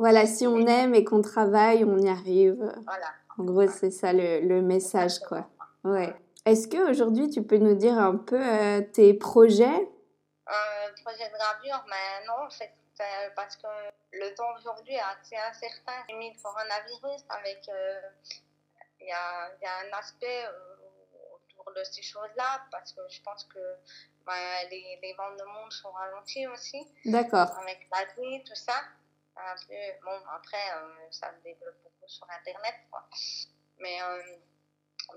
Voilà, 0.01 0.25
si 0.25 0.47
on 0.47 0.65
aime 0.65 0.95
et 0.95 1.03
qu'on 1.03 1.21
travaille, 1.21 1.85
on 1.85 1.97
y 1.99 2.09
arrive. 2.09 2.57
Voilà. 2.85 3.09
En 3.37 3.43
gros, 3.43 3.67
c'est 3.67 3.91
ça 3.91 4.11
le, 4.13 4.39
le 4.41 4.61
message, 4.61 5.19
quoi. 5.27 5.47
Ouais. 5.83 6.11
Est-ce 6.45 6.67
qu'aujourd'hui, 6.67 7.29
tu 7.29 7.43
peux 7.43 7.57
nous 7.57 7.75
dire 7.75 7.97
un 7.97 8.15
peu 8.17 8.41
euh, 8.41 8.81
tes 8.81 9.13
projets? 9.13 9.79
Un 10.47 10.89
projet 11.03 11.27
de 11.29 11.35
gravure, 11.37 11.85
mais 11.87 12.25
non, 12.27 12.47
en 12.47 12.49
fait, 12.49 12.71
c'est 12.95 13.33
parce 13.35 13.55
que 13.57 13.67
le 14.13 14.33
temps 14.35 14.51
aujourd'hui 14.57 14.95
est 14.95 15.07
assez 15.13 15.35
incertain. 15.37 15.97
Limite 16.09 16.41
coronavirus, 16.41 17.21
avec. 17.29 17.61
euh, 17.69 18.01
Il 19.03 19.05
y, 19.05 19.09
y 19.09 19.67
a 19.73 19.75
un 19.85 19.97
aspect 19.97 20.45
euh, 20.45 21.35
autour 21.35 21.73
de 21.77 21.83
ces 21.83 22.03
choses-là, 22.03 22.61
parce 22.71 22.91
que 22.93 23.01
je 23.09 23.21
pense 23.23 23.43
que 23.53 23.63
ben, 24.27 24.33
les, 24.71 24.99
les 25.01 25.13
ventes 25.17 25.37
de 25.39 25.45
monde 25.45 25.71
sont 25.71 25.91
ralenties 25.91 26.47
aussi. 26.47 26.81
D'accord. 27.05 27.49
avec 27.63 27.87
la 27.91 28.03
vie, 28.17 28.43
tout 28.43 28.55
ça. 28.67 28.77
Un 29.37 29.55
peu, 29.67 30.05
bon, 30.05 30.17
après, 30.35 30.57
euh, 30.75 31.07
ça 31.09 31.31
se 31.31 31.43
développe 31.43 31.75
beaucoup 31.83 32.07
sur 32.07 32.27
Internet, 32.39 32.75
quoi. 32.89 33.07
Mais, 33.79 34.01
euh, 34.01 34.21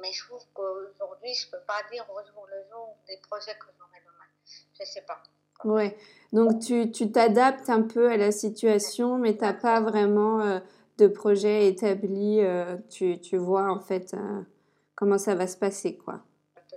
mais 0.00 0.12
je 0.12 0.24
trouve 0.24 0.42
qu'aujourd'hui, 0.54 1.34
je 1.34 1.50
peux 1.50 1.60
pas 1.66 1.82
dire 1.90 2.06
au 2.10 2.24
jour 2.24 2.46
le 2.46 2.68
jour 2.70 2.96
des 3.06 3.18
projets 3.28 3.54
que 3.58 3.66
j'aurai 3.76 4.00
demain. 4.00 4.26
Je 4.78 4.84
sais 4.84 5.02
pas. 5.02 5.22
Ouais. 5.64 5.96
Donc, 6.32 6.60
tu 6.60 6.90
tu 6.90 7.10
t'adaptes 7.10 7.68
un 7.70 7.82
peu 7.82 8.10
à 8.10 8.16
la 8.16 8.32
situation, 8.32 9.18
mais 9.18 9.36
t'as 9.36 9.52
pas 9.54 9.80
vraiment 9.80 10.40
euh, 10.40 10.60
de 10.98 11.06
projet 11.08 11.66
établi. 11.66 12.40
tu, 12.90 13.20
tu 13.20 13.36
vois, 13.36 13.70
en 13.70 13.80
fait, 13.80 14.14
comment 14.94 15.18
ça 15.18 15.34
va 15.34 15.46
se 15.46 15.56
passer, 15.56 15.96
quoi. 15.96 16.20
Un 16.56 16.62
peu 16.70 16.76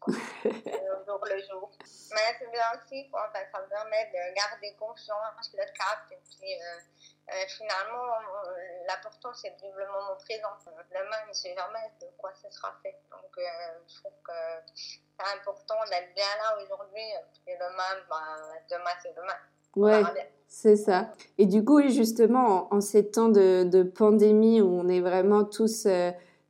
quoi. 0.00 0.14
Euh, 0.44 0.50
au 0.50 1.04
jour 1.06 1.24
le 1.24 1.42
jour. 1.42 1.70
Mais 2.14 2.36
c'est 2.38 2.50
bien 2.50 2.68
aussi, 2.76 3.08
quoi. 3.10 3.26
Enfin, 3.30 3.40
ça 3.52 3.62
me 3.62 3.68
permet 3.68 4.04
de 4.12 4.34
garder 4.34 4.74
confiance, 4.78 5.50
le 5.54 5.64
cap, 5.64 6.04
et 6.10 6.18
puis 6.28 6.52
euh, 6.54 7.32
euh, 7.32 7.44
finalement, 7.48 8.04
euh, 8.04 8.84
l'important, 8.86 9.32
c'est 9.32 9.50
de 9.50 9.62
vivre 9.62 9.78
le 9.78 9.86
moment 9.86 10.16
présent. 10.20 10.52
Demain, 10.90 11.16
on 11.24 11.28
ne 11.28 11.32
sait 11.32 11.54
jamais 11.56 11.90
de 12.00 12.06
quoi 12.18 12.32
ce 12.34 12.50
sera 12.50 12.74
fait. 12.82 13.00
Donc, 13.10 13.32
euh, 13.38 13.42
je 13.88 13.94
trouve 13.96 14.12
que 14.24 14.32
c'est 14.66 15.38
important 15.38 15.80
d'être 15.88 16.12
bien 16.14 16.32
là 16.42 16.58
aujourd'hui, 16.62 17.08
que 17.46 17.52
demain, 17.52 17.92
ben, 18.10 18.60
demain, 18.70 18.90
c'est 19.02 19.14
demain. 19.14 19.40
Ouais. 19.76 20.02
C'est 20.48 20.76
ça. 20.76 21.12
Et 21.38 21.46
du 21.46 21.64
coup, 21.64 21.80
justement, 21.88 22.68
en, 22.70 22.76
en 22.76 22.80
ces 22.82 23.10
temps 23.10 23.30
de, 23.30 23.64
de 23.64 23.82
pandémie 23.82 24.60
où 24.60 24.68
on 24.68 24.86
est 24.88 25.00
vraiment 25.00 25.44
tous, 25.44 25.86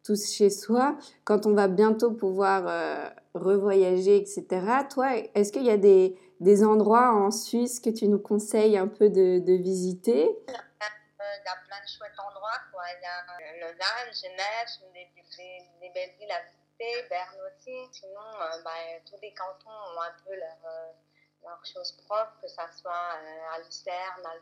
tous 0.04 0.32
chez 0.32 0.50
soi, 0.50 0.96
quand 1.24 1.46
on 1.46 1.54
va 1.54 1.68
bientôt 1.68 2.10
pouvoir 2.10 3.12
revoyager, 3.34 4.16
etc., 4.16 4.46
toi, 4.90 5.16
est-ce 5.34 5.52
qu'il 5.52 5.64
y 5.64 5.70
a 5.70 5.76
des, 5.76 6.18
des 6.40 6.64
endroits 6.64 7.12
en 7.12 7.30
Suisse 7.30 7.80
que 7.80 7.90
tu 7.90 8.08
nous 8.08 8.18
conseilles 8.18 8.76
un 8.76 8.88
peu 8.88 9.08
de, 9.08 9.38
de 9.38 9.52
visiter? 9.54 10.24
Euh, 10.24 10.54
Il 11.38 11.46
y 11.46 11.48
a 11.48 11.56
plein 11.66 11.80
de 11.80 11.88
chouettes 11.88 12.18
endroits. 12.18 12.60
Il 12.74 13.02
y 13.02 13.06
a 13.06 13.18
euh, 13.18 13.60
Lausanne, 13.60 14.12
Genève, 14.12 14.68
des, 14.92 15.08
des, 15.14 15.62
des 15.80 15.90
belles 15.94 16.14
villes 16.18 16.30
à 16.32 16.42
visiter, 16.50 17.08
Berne 17.08 17.38
aussi. 17.46 17.88
Sinon, 17.92 18.20
euh, 18.40 18.62
ben, 18.64 19.00
tous 19.08 19.18
les 19.22 19.32
cantons 19.34 19.70
ont 19.70 20.00
un 20.00 20.14
peu 20.24 20.34
leurs 20.34 20.66
euh, 20.66 20.92
leurs 21.44 21.64
choses 21.64 21.92
propres, 22.06 22.38
que 22.40 22.48
ce 22.48 22.62
soit 22.80 22.92
euh, 22.92 23.54
à 23.54 23.58
Lucerne, 23.64 24.22
à 24.24 24.34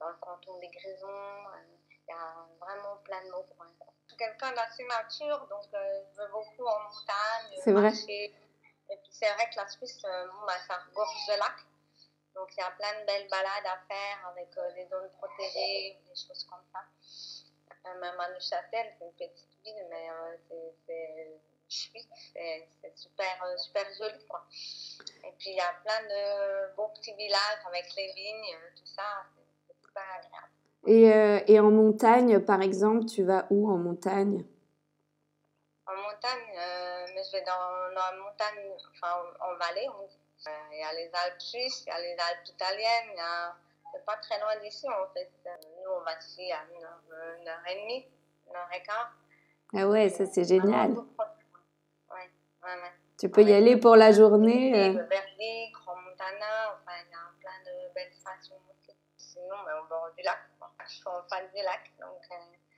dans 0.00 0.08
le 0.08 0.14
canton 0.20 0.58
des 0.60 0.68
Grisons. 0.68 1.44
Il 1.90 2.10
y 2.10 2.12
a 2.12 2.46
vraiment 2.60 2.96
plein 3.04 3.22
de 3.24 3.30
coins. 3.30 3.74
quoi. 3.78 3.92
Quelqu'un 4.18 4.52
d'assez 4.52 4.84
nature, 4.84 5.46
donc 5.48 5.64
euh, 5.74 6.00
je 6.12 6.20
vais 6.22 6.28
beaucoup 6.32 6.66
en 6.66 6.80
montagne, 6.80 7.60
C'est 7.62 7.72
vrai. 7.72 7.82
marcher. 7.82 8.34
Et 8.90 8.96
puis 8.96 9.10
c'est 9.12 9.30
vrai 9.34 9.48
que 9.50 9.56
la 9.56 9.68
Suisse, 9.68 10.02
euh, 10.04 10.26
bon, 10.26 10.46
ben, 10.46 10.58
ça 10.66 10.76
regorge 10.88 11.26
de 11.28 11.32
lacs. 11.34 11.64
Donc 12.34 12.48
il 12.56 12.60
y 12.60 12.62
a 12.62 12.70
plein 12.72 13.00
de 13.00 13.06
belles 13.06 13.28
balades 13.28 13.66
à 13.66 13.78
faire 13.86 14.26
avec 14.28 14.48
euh, 14.56 14.72
des 14.72 14.86
zones 14.88 15.10
protégées, 15.18 15.98
des 16.04 16.14
choses 16.16 16.44
comme 16.50 16.64
ça. 16.72 16.80
Euh, 17.86 17.94
même 18.00 18.18
à 18.18 18.28
Neuchâtel, 18.30 18.94
c'est 18.98 19.04
une 19.04 19.12
petite 19.12 19.62
ville, 19.64 19.86
mais 19.90 20.10
euh, 20.10 20.36
c'est- 20.48 20.74
c'est 20.86 21.40
chouette, 21.68 22.06
c'est 22.32 22.68
c'est 22.80 22.96
super, 22.96 23.44
euh, 23.44 23.56
super 23.58 23.84
joli. 23.98 24.26
Quoi. 24.26 24.44
Et 25.24 25.32
puis 25.38 25.50
il 25.50 25.56
y 25.56 25.60
a 25.60 25.72
plein 25.84 26.02
de 26.02 26.74
beaux 26.74 26.88
petits 26.88 27.14
villages 27.14 27.60
avec 27.66 27.94
les 27.94 28.12
vignes, 28.14 28.56
tout 28.76 28.86
ça, 28.86 29.26
c'est 29.36 29.42
c'est 29.68 29.86
super 29.86 30.02
agréable. 30.16 30.52
Et, 30.88 31.12
euh, 31.12 31.40
et 31.46 31.60
en 31.60 31.70
montagne, 31.70 32.40
par 32.40 32.62
exemple, 32.62 33.04
tu 33.04 33.22
vas 33.22 33.46
où 33.50 33.70
en 33.70 33.76
montagne? 33.76 34.44
En 35.86 35.96
montagne, 35.96 36.48
euh, 36.56 37.06
mais 37.14 37.22
je 37.22 37.32
vais 37.32 37.44
dans, 37.44 37.94
dans 37.94 38.06
la 38.10 38.16
montagne, 38.24 38.62
enfin 38.92 39.12
en, 39.20 39.26
en 39.46 39.52
vallée, 39.56 39.88
on 39.88 40.06
dit. 40.06 40.18
Euh, 40.46 40.50
Il 40.72 40.78
y 40.78 40.82
a 40.82 40.92
les 40.92 41.10
Alpes 41.24 41.40
suisses, 41.40 41.84
il 41.84 41.88
y 41.88 41.92
a 41.92 42.00
les 42.00 42.16
Alpes 42.28 42.48
italiennes, 42.48 43.10
il 43.12 43.16
y 43.16 43.20
a... 43.20 43.56
c'est 43.92 44.04
pas 44.04 44.16
très 44.16 44.38
loin 44.38 44.56
d'ici 44.62 44.86
en 44.88 45.12
fait. 45.12 45.30
Nous 45.44 45.90
on 45.90 46.02
va 46.04 46.12
ici 46.20 46.52
à 46.52 46.60
une 46.72 46.84
heure, 46.84 47.02
euh, 47.12 47.40
une 47.40 47.48
heure 47.48 47.64
et 47.70 47.74
demie, 47.82 48.06
une 48.46 48.54
heure 48.54 48.68
et 48.72 48.82
quart. 48.82 49.12
Ah 49.74 49.88
ouais, 49.88 50.08
ça 50.10 50.26
c'est 50.26 50.44
génial. 50.44 50.92
Ouais, 50.92 52.28
ouais, 52.62 52.76
ouais. 52.82 52.92
Tu 53.18 53.28
peux 53.28 53.42
y 53.42 53.52
aller 53.52 53.76
pour 53.76 53.96
la 53.96 54.12
journée. 54.12 54.92
Verdi, 54.92 55.72
Grand 55.72 55.96
Montana, 55.96 56.76
enfin 56.76 56.96
il 57.04 57.10
y 57.10 57.14
a 57.14 57.24
plein 57.40 57.58
de 57.66 57.74
belles 57.94 58.14
stations. 58.14 58.60
Sinon, 59.16 59.56
ben, 59.66 59.74
au 59.82 59.88
bord 59.88 60.10
du 60.16 60.22
lac. 60.22 60.38
Suis 60.94 61.06
en 61.06 61.22
fan 61.28 61.44
du 61.54 61.62
lac, 61.62 61.92
donc 62.00 62.22
euh, 62.30 62.34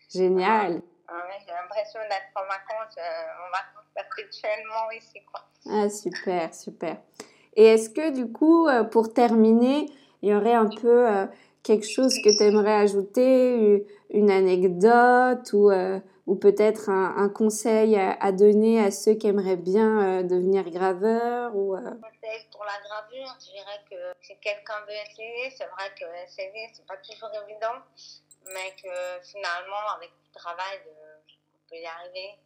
Génial. 0.08 0.72
ouais, 0.74 1.38
j'ai 1.46 1.52
l'impression 1.52 2.00
d'être 2.00 2.32
en 2.36 2.42
vacances, 2.42 2.96
euh, 2.98 3.46
en 3.46 3.50
vacances 3.50 3.90
habituellement 3.96 4.90
ici. 4.92 5.20
Quoi. 5.30 5.40
Ah, 5.70 5.88
super, 5.88 6.54
super. 6.54 6.96
Et 7.54 7.64
est-ce 7.66 7.90
que 7.90 8.10
du 8.10 8.30
coup, 8.32 8.66
euh, 8.68 8.84
pour 8.84 9.12
terminer, 9.12 9.86
il 10.22 10.30
y 10.30 10.34
aurait 10.34 10.54
un 10.54 10.68
peu 10.68 11.08
euh, 11.08 11.26
quelque 11.62 11.86
chose 11.86 12.14
que 12.24 12.36
tu 12.36 12.42
aimerais 12.44 12.74
ajouter, 12.74 13.86
une 14.10 14.30
anecdote 14.30 15.52
ou, 15.52 15.70
euh, 15.70 16.00
ou 16.30 16.36
peut-être 16.36 16.90
un, 16.90 17.28
conseil 17.28 17.96
à, 17.96 18.30
donner 18.30 18.80
à 18.80 18.92
ceux 18.92 19.14
qui 19.14 19.26
aimeraient 19.26 19.56
bien 19.56 20.22
devenir 20.22 20.62
graveurs 20.70 21.56
ou, 21.56 21.74
Conseil 21.74 22.46
pour 22.52 22.64
la 22.64 22.78
gravure, 22.86 23.34
je 23.40 23.50
dirais 23.50 23.80
que 23.90 23.96
si 24.22 24.38
quelqu'un 24.38 24.80
veut 24.86 24.94
essayer, 25.10 25.50
c'est 25.50 25.66
vrai 25.66 25.90
que 25.98 26.04
essayer, 26.24 26.70
c'est 26.72 26.86
pas 26.86 26.98
toujours 26.98 27.30
évident, 27.42 27.82
mais 28.46 28.70
que 28.80 29.26
finalement, 29.26 29.90
avec 29.96 30.10
du 30.22 30.30
travail, 30.30 30.78
on 30.86 31.68
peut 31.68 31.76
y 31.76 31.86
arriver. 31.86 32.38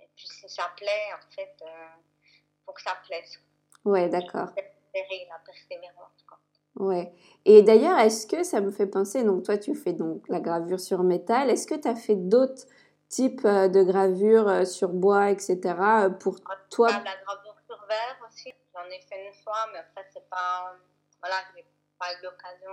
Et 0.00 0.08
puis 0.14 0.28
si 0.28 0.48
ça 0.48 0.70
plaît, 0.76 1.10
en 1.12 1.34
fait, 1.34 1.56
il 1.58 2.64
faut 2.64 2.72
que 2.72 2.82
ça 2.82 2.96
plaise. 3.04 3.40
Ouais, 3.84 4.08
d'accord. 4.08 4.50
La 4.54 5.38
persévérance, 5.44 6.22
quoi. 6.28 6.38
Ouais. 6.76 7.12
Et 7.44 7.62
d'ailleurs, 7.62 7.98
est-ce 7.98 8.24
que 8.24 8.44
ça 8.44 8.60
me 8.60 8.70
fait 8.70 8.86
penser, 8.86 9.24
donc 9.24 9.42
toi 9.42 9.58
tu 9.58 9.74
fais 9.74 9.94
donc 9.94 10.28
la 10.28 10.38
gravure 10.38 10.78
sur 10.78 11.02
métal, 11.02 11.50
est-ce 11.50 11.66
que 11.66 11.74
tu 11.74 11.88
as 11.88 11.96
fait 11.96 12.14
d'autres 12.14 12.66
types 13.12 13.44
euh, 13.44 13.68
de 13.68 13.82
gravures 13.82 14.48
euh, 14.48 14.64
sur 14.64 14.88
bois, 14.88 15.30
etc. 15.30 15.60
Euh, 15.64 16.10
pour 16.10 16.40
toi 16.70 16.88
La 16.88 17.16
gravure 17.22 17.56
sur 17.66 17.78
verre 17.86 18.18
aussi, 18.26 18.52
j'en 18.74 18.86
ai 18.86 19.00
fait 19.02 19.28
une 19.28 19.34
fois, 19.44 19.68
mais 19.72 19.78
après 19.78 20.04
c'est 20.12 20.28
pas, 20.28 20.74
voilà, 21.20 21.36
j'ai 21.54 21.64
pas 21.98 22.06
eu 22.14 22.24
l'occasion. 22.24 22.72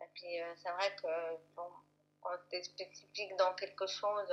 Et 0.00 0.08
puis 0.14 0.40
c'est 0.56 0.70
vrai 0.70 0.90
que 1.02 1.36
bon, 1.54 1.68
quand 2.22 2.30
tu 2.50 2.56
es 2.56 2.62
spécifique 2.62 3.36
dans 3.38 3.52
quelque 3.54 3.86
chose, 3.86 4.32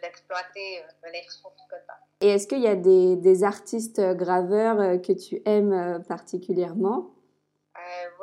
d'exploiter 0.00 0.84
les 1.12 1.22
ressources 1.26 1.62
que 1.68 1.74
tu 1.74 1.90
as. 1.90 2.26
Et 2.26 2.28
est-ce 2.34 2.46
qu'il 2.46 2.60
y 2.60 2.68
a 2.68 2.76
des, 2.76 3.16
des 3.16 3.42
artistes 3.42 4.00
graveurs 4.00 5.00
que 5.02 5.12
tu 5.12 5.42
aimes 5.44 6.04
particulièrement? 6.08 7.10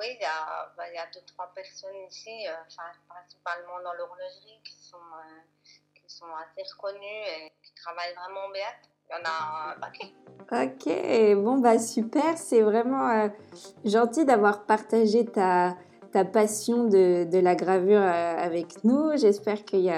Oui, 0.03 0.09
il 0.19 0.21
y, 0.21 0.25
a, 0.25 0.69
bah, 0.75 0.83
il 0.91 0.99
deux, 1.13 1.21
trois 1.25 1.49
personnes 1.55 1.95
ici, 2.09 2.45
principalement 3.07 3.79
dans 3.85 3.93
l'horlogerie, 3.93 4.59
qui 4.65 4.75
sont, 4.75 4.97
qui 5.95 6.03
sont 6.13 6.25
assez 6.35 6.69
reconnues 6.75 6.99
et 6.99 7.53
qui 7.63 7.73
travaillent 7.75 8.13
vraiment 8.13 8.49
bien. 8.51 8.67
Il 9.09 9.15
y 9.15 9.21
en 9.21 9.23
a 9.23 9.71
un 9.71 9.79
paquet. 9.79 10.11
Ok, 10.51 11.41
bon 11.41 11.59
bah 11.59 11.79
super, 11.79 12.37
c'est 12.37 12.61
vraiment 12.61 13.29
gentil 13.85 14.25
d'avoir 14.25 14.65
partagé 14.65 15.25
ta, 15.25 15.77
ta 16.11 16.25
passion 16.25 16.83
de, 16.85 17.23
de 17.23 17.39
la 17.39 17.55
gravure 17.55 18.01
euh, 18.01 18.35
avec 18.37 18.83
nous. 18.83 19.17
J'espère 19.17 19.63
qu'il 19.63 19.91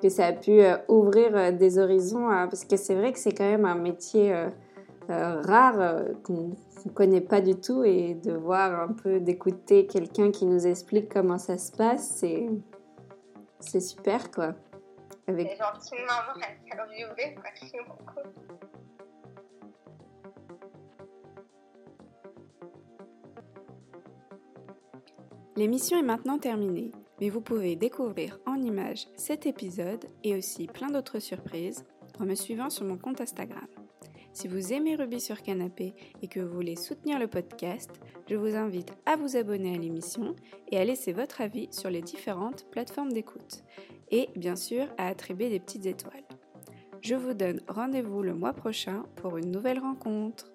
que 0.00 0.08
ça 0.08 0.26
a 0.26 0.32
pu 0.32 0.60
euh, 0.60 0.76
ouvrir 0.88 1.34
euh, 1.34 1.50
des 1.50 1.78
horizons, 1.78 2.28
parce 2.28 2.64
que 2.64 2.76
c'est 2.76 2.94
vrai 2.94 3.12
que 3.12 3.18
c'est 3.18 3.32
quand 3.32 3.48
même 3.48 3.64
un 3.64 3.74
métier 3.74 4.34
rare 5.08 6.04
qu'on 6.86 7.04
ne 7.04 7.10
connaît 7.10 7.20
pas 7.20 7.40
du 7.40 7.54
tout 7.54 7.84
et 7.84 8.14
de 8.14 8.32
voir 8.32 8.80
un 8.80 8.92
peu, 8.92 9.20
d'écouter 9.20 9.86
quelqu'un 9.86 10.30
qui 10.30 10.46
nous 10.46 10.66
explique 10.66 11.12
comment 11.12 11.38
ça 11.38 11.58
se 11.58 11.72
passe, 11.72 12.16
c'est, 12.16 12.48
c'est 13.60 13.80
super 13.80 14.30
quoi. 14.30 14.54
Avec... 15.26 15.48
C'est 15.50 15.56
gentil 15.56 15.90
de 15.90 16.06
m'avoir 16.06 16.38
interviewé, 16.38 17.36
merci 17.42 17.76
beaucoup. 17.86 18.28
L'émission 25.56 25.98
est 25.98 26.02
maintenant 26.02 26.38
terminée, 26.38 26.92
mais 27.18 27.30
vous 27.30 27.40
pouvez 27.40 27.76
découvrir 27.76 28.38
en 28.46 28.60
images 28.60 29.06
cet 29.16 29.46
épisode 29.46 30.04
et 30.22 30.36
aussi 30.36 30.66
plein 30.66 30.90
d'autres 30.90 31.18
surprises 31.18 31.86
en 32.20 32.24
me 32.24 32.34
suivant 32.34 32.68
sur 32.70 32.84
mon 32.84 32.98
compte 32.98 33.20
Instagram. 33.22 33.66
Si 34.36 34.48
vous 34.48 34.74
aimez 34.74 34.96
Ruby 34.96 35.18
sur 35.18 35.40
Canapé 35.40 35.94
et 36.20 36.28
que 36.28 36.40
vous 36.40 36.52
voulez 36.52 36.76
soutenir 36.76 37.18
le 37.18 37.26
podcast, 37.26 37.90
je 38.28 38.36
vous 38.36 38.54
invite 38.54 38.92
à 39.06 39.16
vous 39.16 39.34
abonner 39.34 39.74
à 39.74 39.78
l'émission 39.78 40.36
et 40.70 40.76
à 40.76 40.84
laisser 40.84 41.14
votre 41.14 41.40
avis 41.40 41.68
sur 41.70 41.88
les 41.88 42.02
différentes 42.02 42.70
plateformes 42.70 43.14
d'écoute. 43.14 43.64
Et 44.10 44.28
bien 44.36 44.54
sûr 44.54 44.88
à 44.98 45.06
attribuer 45.06 45.48
des 45.48 45.58
petites 45.58 45.86
étoiles. 45.86 46.26
Je 47.00 47.14
vous 47.14 47.32
donne 47.32 47.62
rendez-vous 47.66 48.22
le 48.22 48.34
mois 48.34 48.52
prochain 48.52 49.04
pour 49.16 49.38
une 49.38 49.50
nouvelle 49.50 49.78
rencontre. 49.78 50.52